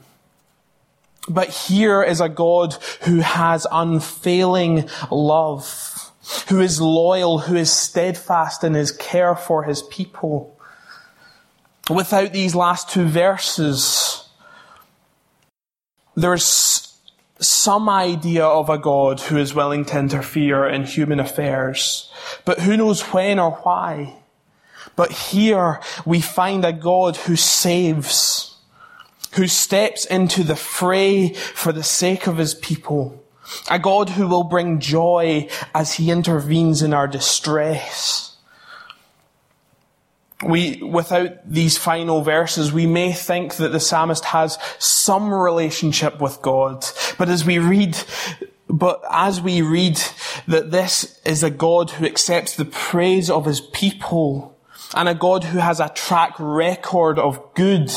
But 1.30 1.50
here 1.50 2.02
is 2.02 2.20
a 2.20 2.30
God 2.30 2.74
who 3.02 3.20
has 3.20 3.68
unfailing 3.72 4.90
love, 5.12 6.12
who 6.48 6.62
is 6.62 6.82
loyal, 6.82 7.40
who 7.40 7.56
is 7.56 7.72
steadfast 7.72 8.64
in 8.64 8.74
his 8.74 8.92
care 8.92 9.36
for 9.36 9.64
his 9.64 9.84
people. 9.84 10.58
Without 11.90 12.32
these 12.34 12.56
last 12.56 12.90
two 12.90 13.06
verses, 13.06 14.21
there's 16.16 16.98
some 17.40 17.90
idea 17.90 18.46
of 18.46 18.70
a 18.70 18.78
God 18.78 19.20
who 19.20 19.38
is 19.38 19.54
willing 19.54 19.86
to 19.86 20.00
interfere 20.00 20.68
in 20.68 20.84
human 20.84 21.20
affairs, 21.20 22.12
but 22.46 22.60
who 22.60 22.78
knows 22.78 23.02
when 23.14 23.40
or 23.40 23.52
why. 23.52 24.18
But 24.96 25.12
here 25.12 25.80
we 26.06 26.22
find 26.22 26.66
a 26.66 26.74
God 26.74 27.16
who 27.16 27.36
saves 27.36 28.52
who 29.34 29.48
steps 29.48 30.06
into 30.06 30.44
the 30.44 30.56
fray 30.56 31.34
for 31.34 31.72
the 31.72 31.84
sake 31.84 32.28
of 32.28 32.38
his 32.38 32.54
people. 32.54 33.24
A 33.70 33.80
God 33.80 34.10
who 34.10 34.28
will 34.28 34.44
bring 34.44 34.80
joy 34.80 35.48
as 35.74 35.94
he 35.94 36.12
intervenes 36.12 36.82
in 36.82 36.94
our 36.94 37.08
distress. 37.08 38.31
We, 40.44 40.82
without 40.82 41.50
these 41.50 41.78
final 41.78 42.22
verses, 42.22 42.72
we 42.72 42.88
may 42.88 43.14
think 43.14 43.56
that 43.56 43.72
the 43.72 43.80
psalmist 43.80 44.26
has 44.26 44.58
some 44.80 45.34
relationship 45.34 46.20
with 46.20 46.42
God. 46.42 46.86
But 47.18 47.30
as 47.30 47.46
we 47.46 47.60
read, 47.60 47.98
but 48.68 49.04
as 49.10 49.40
we 49.42 49.62
read 49.62 50.02
that 50.48 50.72
this 50.72 51.20
is 51.26 51.44
a 51.44 51.50
God 51.50 51.92
who 51.92 52.06
accepts 52.06 52.56
the 52.56 52.66
praise 52.66 53.30
of 53.30 53.46
his 53.46 53.62
people 53.62 54.58
and 54.96 55.08
a 55.08 55.16
God 55.16 55.44
who 55.44 55.60
has 55.60 55.80
a 55.80 55.90
track 55.90 56.34
record 56.40 57.20
of 57.20 57.54
good, 57.54 57.92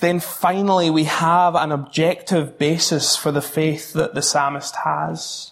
then 0.00 0.18
finally 0.18 0.90
we 0.90 1.04
have 1.04 1.54
an 1.54 1.70
objective 1.72 2.58
basis 2.58 3.16
for 3.16 3.30
the 3.30 3.42
faith 3.42 3.92
that 3.92 4.14
the 4.14 4.22
psalmist 4.22 4.74
has. 4.84 5.51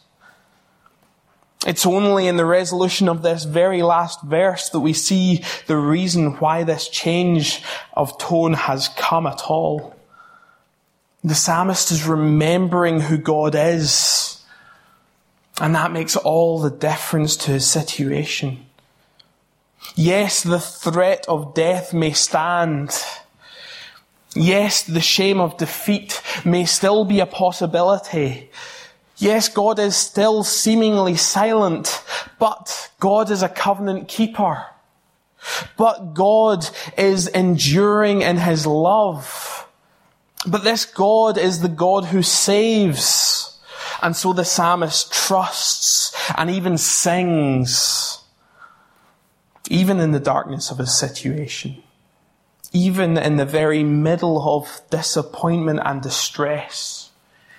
It's 1.67 1.85
only 1.85 2.27
in 2.27 2.37
the 2.37 2.47
resolution 2.47 3.09
of 3.09 3.23
this 3.23 3.45
very 3.45 3.83
last 3.83 4.23
verse 4.23 4.71
that 4.71 4.81
we 4.81 4.95
see 4.95 5.45
the 5.67 5.77
reason 5.77 6.33
why 6.39 6.65
this 6.65 6.89
change 6.89 7.63
of 7.93 8.17
tone 8.19 8.55
has 8.55 8.89
come 8.89 9.27
at 9.27 9.43
all. 9.43 9.95
The 11.23 11.35
psalmist 11.35 11.91
is 11.91 12.07
remembering 12.07 13.01
who 13.01 13.19
God 13.19 13.55
is. 13.55 14.43
And 15.61 15.75
that 15.75 15.93
makes 15.93 16.17
all 16.17 16.61
the 16.61 16.71
difference 16.71 17.37
to 17.39 17.51
his 17.51 17.67
situation. 17.67 18.65
Yes, 19.95 20.43
the 20.43 20.61
threat 20.61 21.27
of 21.29 21.53
death 21.53 21.93
may 21.93 22.13
stand. 22.13 22.91
Yes, 24.35 24.83
the 24.83 25.03
shame 25.03 25.41
of 25.41 25.59
defeat 25.59 26.23
may 26.45 26.65
still 26.65 27.05
be 27.05 27.21
a 27.21 27.27
possibility. 27.27 28.51
Yes, 29.21 29.51
God 29.51 29.79
is 29.79 29.97
still 29.97 30.43
seemingly 30.43 31.15
silent, 31.15 32.03
but 32.39 32.91
God 32.99 33.31
is 33.31 33.43
a 33.43 33.51
covenant 33.51 34.09
keeper. 34.09 34.65
But 35.77 36.15
God 36.15 36.67
is 36.97 37.27
enduring 37.27 38.23
in 38.23 38.39
His 38.39 38.67
love. 38.67 39.69
But 40.47 40.65
this 40.65 40.87
God 40.87 41.37
is 41.37 41.61
the 41.61 41.69
God 41.69 42.07
who 42.07 42.23
saves. 42.23 43.59
And 44.03 44.17
so 44.17 44.33
the 44.33 44.45
psalmist 44.45 45.13
trusts 45.13 46.17
and 46.39 46.51
even 46.51 46.79
sings, 46.79 48.25
even 49.69 50.01
in 50.01 50.13
the 50.13 50.21
darkness 50.21 50.71
of 50.71 50.79
his 50.79 50.97
situation, 50.97 51.83
even 52.73 53.19
in 53.19 53.37
the 53.37 53.45
very 53.45 53.85
middle 53.85 54.57
of 54.57 54.81
disappointment 54.89 55.81
and 55.85 56.01
distress 56.01 57.10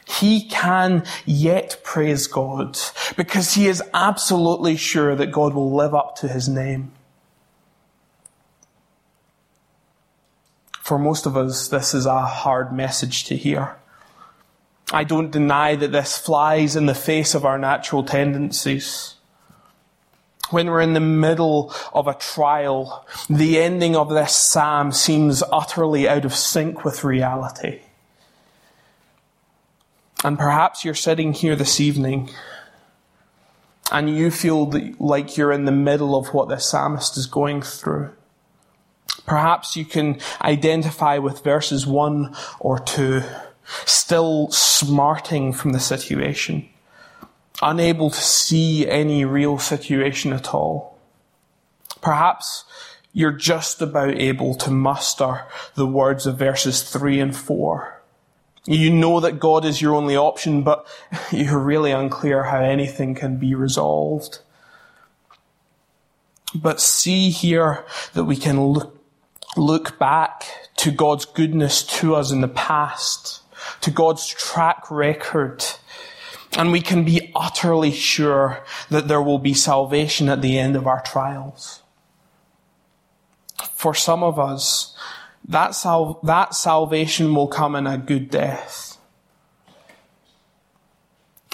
he 0.08 0.48
can 0.48 1.06
yet 1.26 1.80
praise 1.84 2.28
God 2.28 2.78
because 3.16 3.54
he 3.54 3.68
is 3.68 3.84
absolutely 3.94 4.76
sure 4.76 5.16
that 5.16 5.32
God 5.32 5.54
will 5.54 5.74
live 5.74 5.94
up 5.96 6.16
to 6.18 6.28
his 6.28 6.50
name. 6.50 6.92
For 10.82 11.00
most 11.00 11.26
of 11.26 11.38
us, 11.38 11.68
this 11.68 11.94
is 11.94 12.06
a 12.06 12.22
hard 12.22 12.74
message 12.74 13.24
to 13.26 13.38
hear. 13.38 13.78
I 14.92 15.06
don't 15.06 15.32
deny 15.32 15.76
that 15.76 15.92
this 15.92 16.18
flies 16.18 16.76
in 16.76 16.86
the 16.86 16.96
face 16.96 17.34
of 17.34 17.46
our 17.46 17.58
natural 17.58 18.04
tendencies. 18.04 19.16
When 20.50 20.68
we're 20.68 20.82
in 20.82 20.94
the 20.94 21.00
middle 21.00 21.74
of 21.94 22.08
a 22.08 22.14
trial, 22.14 23.08
the 23.30 23.60
ending 23.60 23.96
of 23.96 24.10
this 24.10 24.36
psalm 24.36 24.92
seems 24.92 25.44
utterly 25.50 26.10
out 26.10 26.26
of 26.26 26.36
sync 26.36 26.84
with 26.84 27.06
reality. 27.06 27.80
And 30.24 30.38
perhaps 30.38 30.86
you're 30.86 30.94
sitting 30.94 31.34
here 31.34 31.56
this 31.56 31.80
evening 31.80 32.30
and 33.92 34.16
you 34.16 34.30
feel 34.30 34.72
like 35.00 35.36
you're 35.36 35.52
in 35.52 35.66
the 35.66 35.72
middle 35.72 36.16
of 36.16 36.34
what 36.34 36.48
the 36.48 36.60
psalmist 36.60 37.18
is 37.18 37.26
going 37.26 37.62
through. 37.62 38.12
Perhaps 39.26 39.76
you 39.76 39.84
can 39.84 40.20
identify 40.42 41.18
with 41.18 41.44
verses 41.44 41.88
one 41.88 42.36
or 42.60 42.80
two, 42.80 43.24
still 43.86 44.50
smarting 44.52 45.54
from 45.54 45.74
the 45.74 45.80
situation, 45.80 46.70
unable 47.62 48.10
to 48.10 48.22
see 48.22 48.88
any 48.88 49.26
real 49.26 49.58
situation 49.58 50.34
at 50.34 50.54
all. 50.54 50.98
Perhaps 52.00 52.64
you're 53.14 53.32
just 53.32 53.82
about 53.82 54.16
able 54.16 54.56
to 54.56 54.72
muster 54.72 55.46
the 55.76 55.86
words 55.86 56.26
of 56.26 56.38
verses 56.38 56.84
three 56.84 57.20
and 57.20 57.36
four 57.36 58.01
you 58.66 58.92
know 58.92 59.20
that 59.20 59.40
God 59.40 59.66
is 59.66 59.82
your 59.82 59.96
only 59.96 60.16
option, 60.16 60.64
but 60.64 60.88
you're 61.32 61.60
really 61.60 61.92
unclear 61.92 62.44
how 62.44 62.60
anything 62.60 63.16
can 63.16 63.38
be 63.38 63.56
resolved. 63.56 64.40
But 66.54 66.82
see 66.82 67.30
here 67.30 67.86
that 68.14 68.26
we 68.26 68.36
can 68.36 68.62
look, 68.62 68.98
look 69.56 69.98
back 69.98 70.46
to 70.78 70.92
God's 70.92 71.26
goodness 71.26 71.84
to 72.00 72.16
us 72.16 72.32
in 72.32 72.42
the 72.42 72.48
past, 72.48 73.42
to 73.82 73.92
God's 73.92 74.28
track 74.28 74.92
record, 74.92 75.64
and 76.58 76.72
we 76.72 76.82
can 76.82 77.06
be 77.06 77.32
utterly 77.34 77.92
sure 77.92 78.64
that 78.90 79.08
there 79.08 79.22
will 79.22 79.40
be 79.40 79.54
salvation 79.54 80.28
at 80.28 80.42
the 80.42 80.60
end 80.60 80.76
of 80.76 80.86
our 80.86 81.02
trials. 81.02 81.82
For 83.74 83.96
some 83.96 84.22
of 84.22 84.38
us, 84.38 84.96
that, 85.48 85.76
sal- 85.76 86.20
that 86.24 86.56
salvation 86.56 87.34
will 87.34 87.48
come 87.48 87.76
in 87.76 87.88
a 87.88 87.98
good 87.98 88.30
death. 88.30 88.98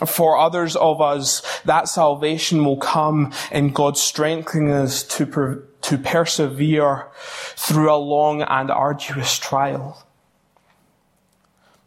For 0.05 0.37
others 0.37 0.75
of 0.75 1.01
us, 1.01 1.41
that 1.65 1.87
salvation 1.89 2.63
will 2.63 2.77
come 2.77 3.33
in 3.51 3.71
God 3.71 3.97
strengthening 3.97 4.71
us 4.71 5.01
to, 5.03 5.25
per- 5.25 5.63
to 5.81 5.97
persevere 5.97 7.07
through 7.55 7.91
a 7.91 7.97
long 7.97 8.43
and 8.43 8.69
arduous 8.69 9.39
trial. 9.39 10.03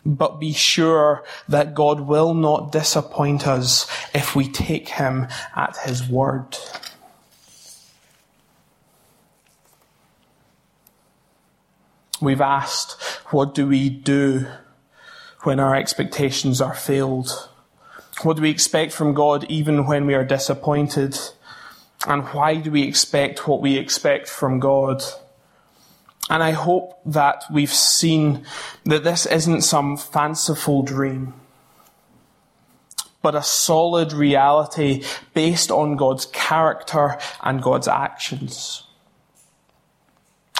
But 0.04 0.40
be 0.40 0.52
sure 0.52 1.22
that 1.48 1.74
God 1.74 2.00
will 2.00 2.34
not 2.34 2.72
disappoint 2.72 3.46
us 3.46 3.86
if 4.14 4.34
we 4.34 4.48
take 4.48 4.88
Him 4.88 5.28
at 5.54 5.76
His 5.76 6.08
word. 6.08 6.56
We've 12.20 12.40
asked, 12.40 13.00
what 13.32 13.54
do 13.54 13.66
we 13.66 13.88
do 13.88 14.46
when 15.42 15.58
our 15.58 15.74
expectations 15.74 16.60
are 16.60 16.74
failed? 16.74 17.48
What 18.22 18.36
do 18.36 18.42
we 18.42 18.50
expect 18.50 18.92
from 18.92 19.14
God 19.14 19.46
even 19.48 19.86
when 19.86 20.06
we 20.06 20.14
are 20.14 20.24
disappointed? 20.24 21.18
And 22.06 22.24
why 22.28 22.56
do 22.56 22.70
we 22.70 22.82
expect 22.82 23.48
what 23.48 23.62
we 23.62 23.78
expect 23.78 24.28
from 24.28 24.60
God? 24.60 25.02
And 26.28 26.42
I 26.42 26.50
hope 26.52 27.00
that 27.06 27.44
we've 27.50 27.72
seen 27.72 28.44
that 28.84 29.04
this 29.04 29.26
isn't 29.26 29.62
some 29.62 29.96
fanciful 29.96 30.82
dream, 30.82 31.34
but 33.22 33.34
a 33.34 33.42
solid 33.42 34.12
reality 34.12 35.02
based 35.34 35.70
on 35.70 35.96
God's 35.96 36.26
character 36.26 37.18
and 37.42 37.62
God's 37.62 37.88
actions. 37.88 38.84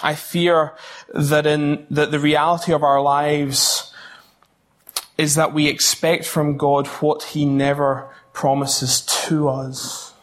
I 0.01 0.15
fear 0.15 0.73
that 1.13 1.45
in 1.45 1.85
that 1.91 2.11
the 2.11 2.19
reality 2.19 2.73
of 2.73 2.83
our 2.83 3.01
lives 3.01 3.93
is 5.17 5.35
that 5.35 5.53
we 5.53 5.67
expect 5.67 6.25
from 6.25 6.57
God 6.57 6.87
what 6.87 7.23
He 7.23 7.45
never 7.45 8.09
promises 8.33 9.01
to 9.27 9.49
us. 9.49 10.13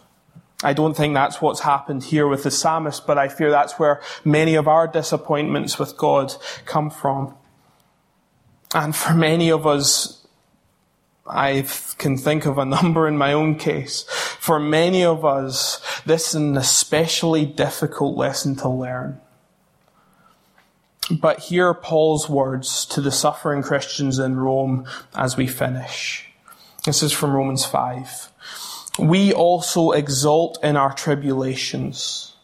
I 0.63 0.73
don't 0.73 0.95
think 0.95 1.15
that's 1.15 1.41
what's 1.41 1.61
happened 1.61 2.03
here 2.03 2.27
with 2.27 2.43
the 2.43 2.51
psalmist, 2.51 3.07
but 3.07 3.17
I 3.17 3.29
fear 3.29 3.51
that's 3.51 3.79
where 3.79 4.01
many 4.25 4.57
of 4.57 4.67
our 4.67 4.89
disappointments 4.89 5.79
with 5.79 5.97
God 5.97 6.35
come 6.65 6.91
from. 6.91 7.37
And 8.75 8.95
for 8.95 9.15
many 9.15 9.51
of 9.51 9.67
us, 9.67 10.27
I 11.27 11.65
can 11.99 12.17
think 12.17 12.45
of 12.45 12.59
a 12.59 12.65
number 12.65 13.07
in 13.07 13.17
my 13.17 13.33
own 13.33 13.55
case. 13.55 14.03
For 14.41 14.59
many 14.59 15.05
of 15.05 15.25
us, 15.25 15.81
this 16.05 16.29
is 16.31 16.35
an 16.35 16.57
especially 16.57 17.47
difficult 17.47 18.17
lesson 18.17 18.57
to 18.57 18.69
learn. 18.69 19.21
But 21.11 21.39
hear 21.41 21.73
Paul's 21.73 22.29
words 22.29 22.85
to 22.87 23.01
the 23.01 23.11
suffering 23.11 23.63
Christians 23.63 24.19
in 24.19 24.37
Rome 24.37 24.87
as 25.15 25.37
we 25.37 25.47
finish. 25.47 26.27
This 26.85 27.03
is 27.03 27.13
from 27.13 27.33
Romans 27.33 27.65
5. 27.65 28.33
We 28.99 29.33
also 29.33 29.93
exult 29.93 30.63
in 30.63 30.77
our 30.77 30.93
tribulations. 30.93 32.35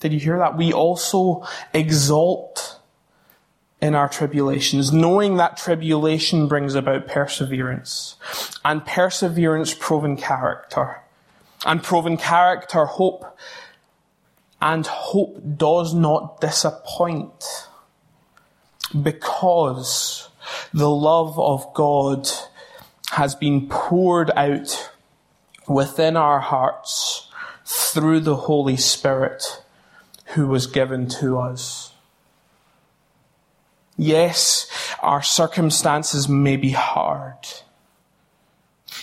Did 0.00 0.12
you 0.12 0.20
hear 0.20 0.38
that? 0.38 0.56
We 0.56 0.72
also 0.72 1.46
exult 1.72 2.78
in 3.80 3.94
our 3.94 4.08
tribulations, 4.08 4.92
knowing 4.92 5.36
that 5.36 5.56
tribulation 5.56 6.48
brings 6.48 6.74
about 6.74 7.06
perseverance, 7.06 8.16
and 8.64 8.84
perseverance 8.84 9.72
proven 9.72 10.16
character, 10.16 11.00
and 11.64 11.82
proven 11.82 12.16
character 12.16 12.86
hope, 12.86 13.38
and 14.60 14.86
hope 14.86 15.40
does 15.56 15.94
not 15.94 16.40
disappoint 16.40 17.68
because 19.02 20.28
the 20.72 20.90
love 20.90 21.38
of 21.38 21.72
God 21.74 22.28
has 23.10 23.34
been 23.34 23.68
poured 23.68 24.30
out 24.36 24.90
within 25.66 26.16
our 26.16 26.40
hearts 26.40 27.28
through 27.64 28.20
the 28.20 28.36
Holy 28.36 28.76
Spirit 28.76 29.62
who 30.34 30.46
was 30.46 30.66
given 30.66 31.08
to 31.08 31.38
us. 31.38 31.92
Yes, 33.96 34.70
our 35.00 35.22
circumstances 35.22 36.28
may 36.28 36.56
be 36.56 36.70
hard. 36.70 37.36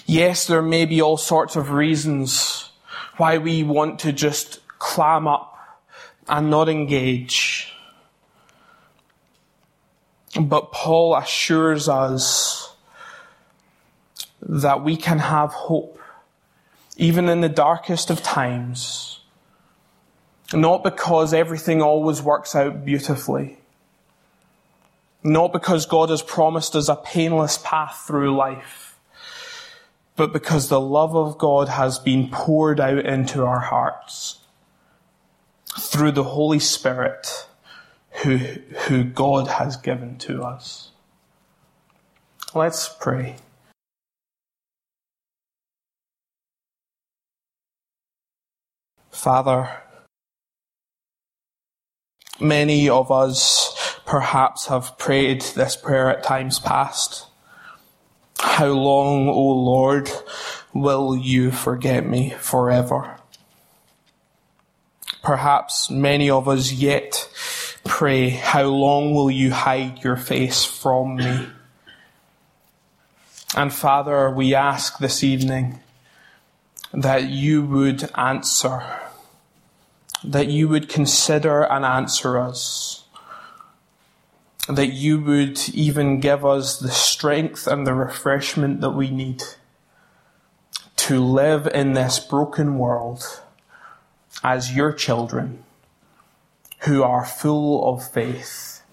Yes, 0.05 0.47
there 0.47 0.61
may 0.61 0.85
be 0.85 1.01
all 1.01 1.17
sorts 1.17 1.55
of 1.55 1.71
reasons 1.71 2.71
why 3.17 3.37
we 3.37 3.63
want 3.63 3.99
to 3.99 4.11
just 4.11 4.59
clam 4.85 5.27
up 5.27 5.57
and 6.27 6.51
not 6.51 6.69
engage. 6.69 7.73
But 10.39 10.71
Paul 10.71 11.15
assures 11.15 11.89
us 11.89 12.75
that 14.41 14.83
we 14.83 14.95
can 14.95 15.17
have 15.19 15.51
hope 15.51 15.99
even 16.97 17.27
in 17.29 17.41
the 17.41 17.49
darkest 17.49 18.11
of 18.11 18.21
times. 18.21 19.21
Not 20.53 20.83
because 20.83 21.33
everything 21.33 21.81
always 21.81 22.21
works 22.21 22.55
out 22.55 22.85
beautifully. 22.85 23.57
Not 25.23 25.51
because 25.51 25.87
God 25.87 26.09
has 26.09 26.21
promised 26.21 26.75
us 26.75 26.87
a 26.87 26.95
painless 26.95 27.57
path 27.57 28.03
through 28.05 28.35
life. 28.35 28.99
But 30.15 30.31
because 30.31 30.69
the 30.69 30.79
love 30.79 31.15
of 31.15 31.39
God 31.39 31.69
has 31.69 31.97
been 31.97 32.29
poured 32.29 32.79
out 32.79 33.05
into 33.05 33.43
our 33.43 33.59
hearts 33.59 34.44
through 35.77 36.11
the 36.11 36.23
Holy 36.23 36.59
Spirit 36.59 37.47
who, 38.23 38.37
who 38.37 39.03
God 39.03 39.47
has 39.47 39.77
given 39.77 40.17
to 40.19 40.41
us. 40.43 40.91
Let's 42.53 42.87
pray. 42.87 43.35
Father, 49.11 49.81
many 52.39 52.87
of 52.87 53.11
us 53.11 53.99
perhaps 54.05 54.67
have 54.67 54.97
prayed 54.97 55.41
this 55.41 55.75
prayer 55.75 56.09
at 56.09 56.23
times 56.23 56.59
past. 56.59 57.25
How 58.39 58.67
long, 58.67 59.27
O 59.27 59.41
Lord, 59.41 60.11
will 60.73 61.17
you 61.17 61.51
forget 61.51 62.05
me 62.05 62.29
forever? 62.39 63.17
Perhaps 65.25 65.89
many 65.89 66.29
of 66.29 66.47
us 66.47 66.71
yet 66.71 67.27
pray, 67.83 68.29
How 68.29 68.65
long 68.65 69.15
will 69.15 69.31
you 69.31 69.49
hide 69.49 70.03
your 70.03 70.17
face 70.17 70.63
from 70.63 71.15
me? 71.15 71.47
And 73.57 73.73
Father, 73.73 74.29
we 74.29 74.53
ask 74.53 74.99
this 74.99 75.23
evening 75.23 75.79
that 76.93 77.23
you 77.23 77.65
would 77.65 78.07
answer, 78.15 78.83
that 80.23 80.45
you 80.47 80.69
would 80.69 80.89
consider 80.89 81.63
and 81.63 81.83
answer 81.83 82.37
us, 82.37 83.05
that 84.69 84.93
you 84.93 85.19
would 85.21 85.59
even 85.69 86.19
give 86.19 86.45
us 86.45 86.77
the 86.77 86.91
strength 86.91 87.65
and 87.65 87.87
the 87.87 87.95
refreshment 87.95 88.79
that 88.81 88.91
we 88.91 89.09
need 89.09 89.41
to 90.97 91.19
live 91.19 91.65
in 91.65 91.93
this 91.93 92.19
broken 92.19 92.77
world 92.77 93.41
as 94.45 94.75
your 94.75 94.93
children 94.93 95.63
who 96.81 97.01
are 97.01 97.25
full 97.25 97.91
of 97.91 98.07
faith, 98.07 98.83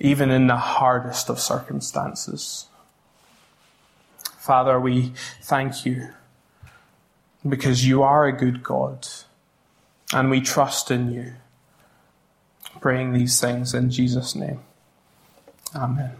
even 0.00 0.28
in 0.28 0.48
the 0.48 0.56
hardest 0.56 1.30
of 1.30 1.38
circumstances. 1.38 2.66
Father, 4.36 4.80
we 4.80 5.12
thank 5.40 5.86
you 5.86 6.08
because 7.48 7.86
you 7.86 8.02
are 8.02 8.26
a 8.26 8.32
good 8.32 8.64
God 8.64 9.06
and 10.12 10.28
we 10.30 10.40
trust 10.40 10.90
in 10.90 11.12
you. 11.12 11.34
Praying 12.80 13.12
these 13.12 13.40
things 13.40 13.74
in 13.74 13.88
Jesus' 13.88 14.34
name. 14.34 14.62
Amen. 15.76 16.16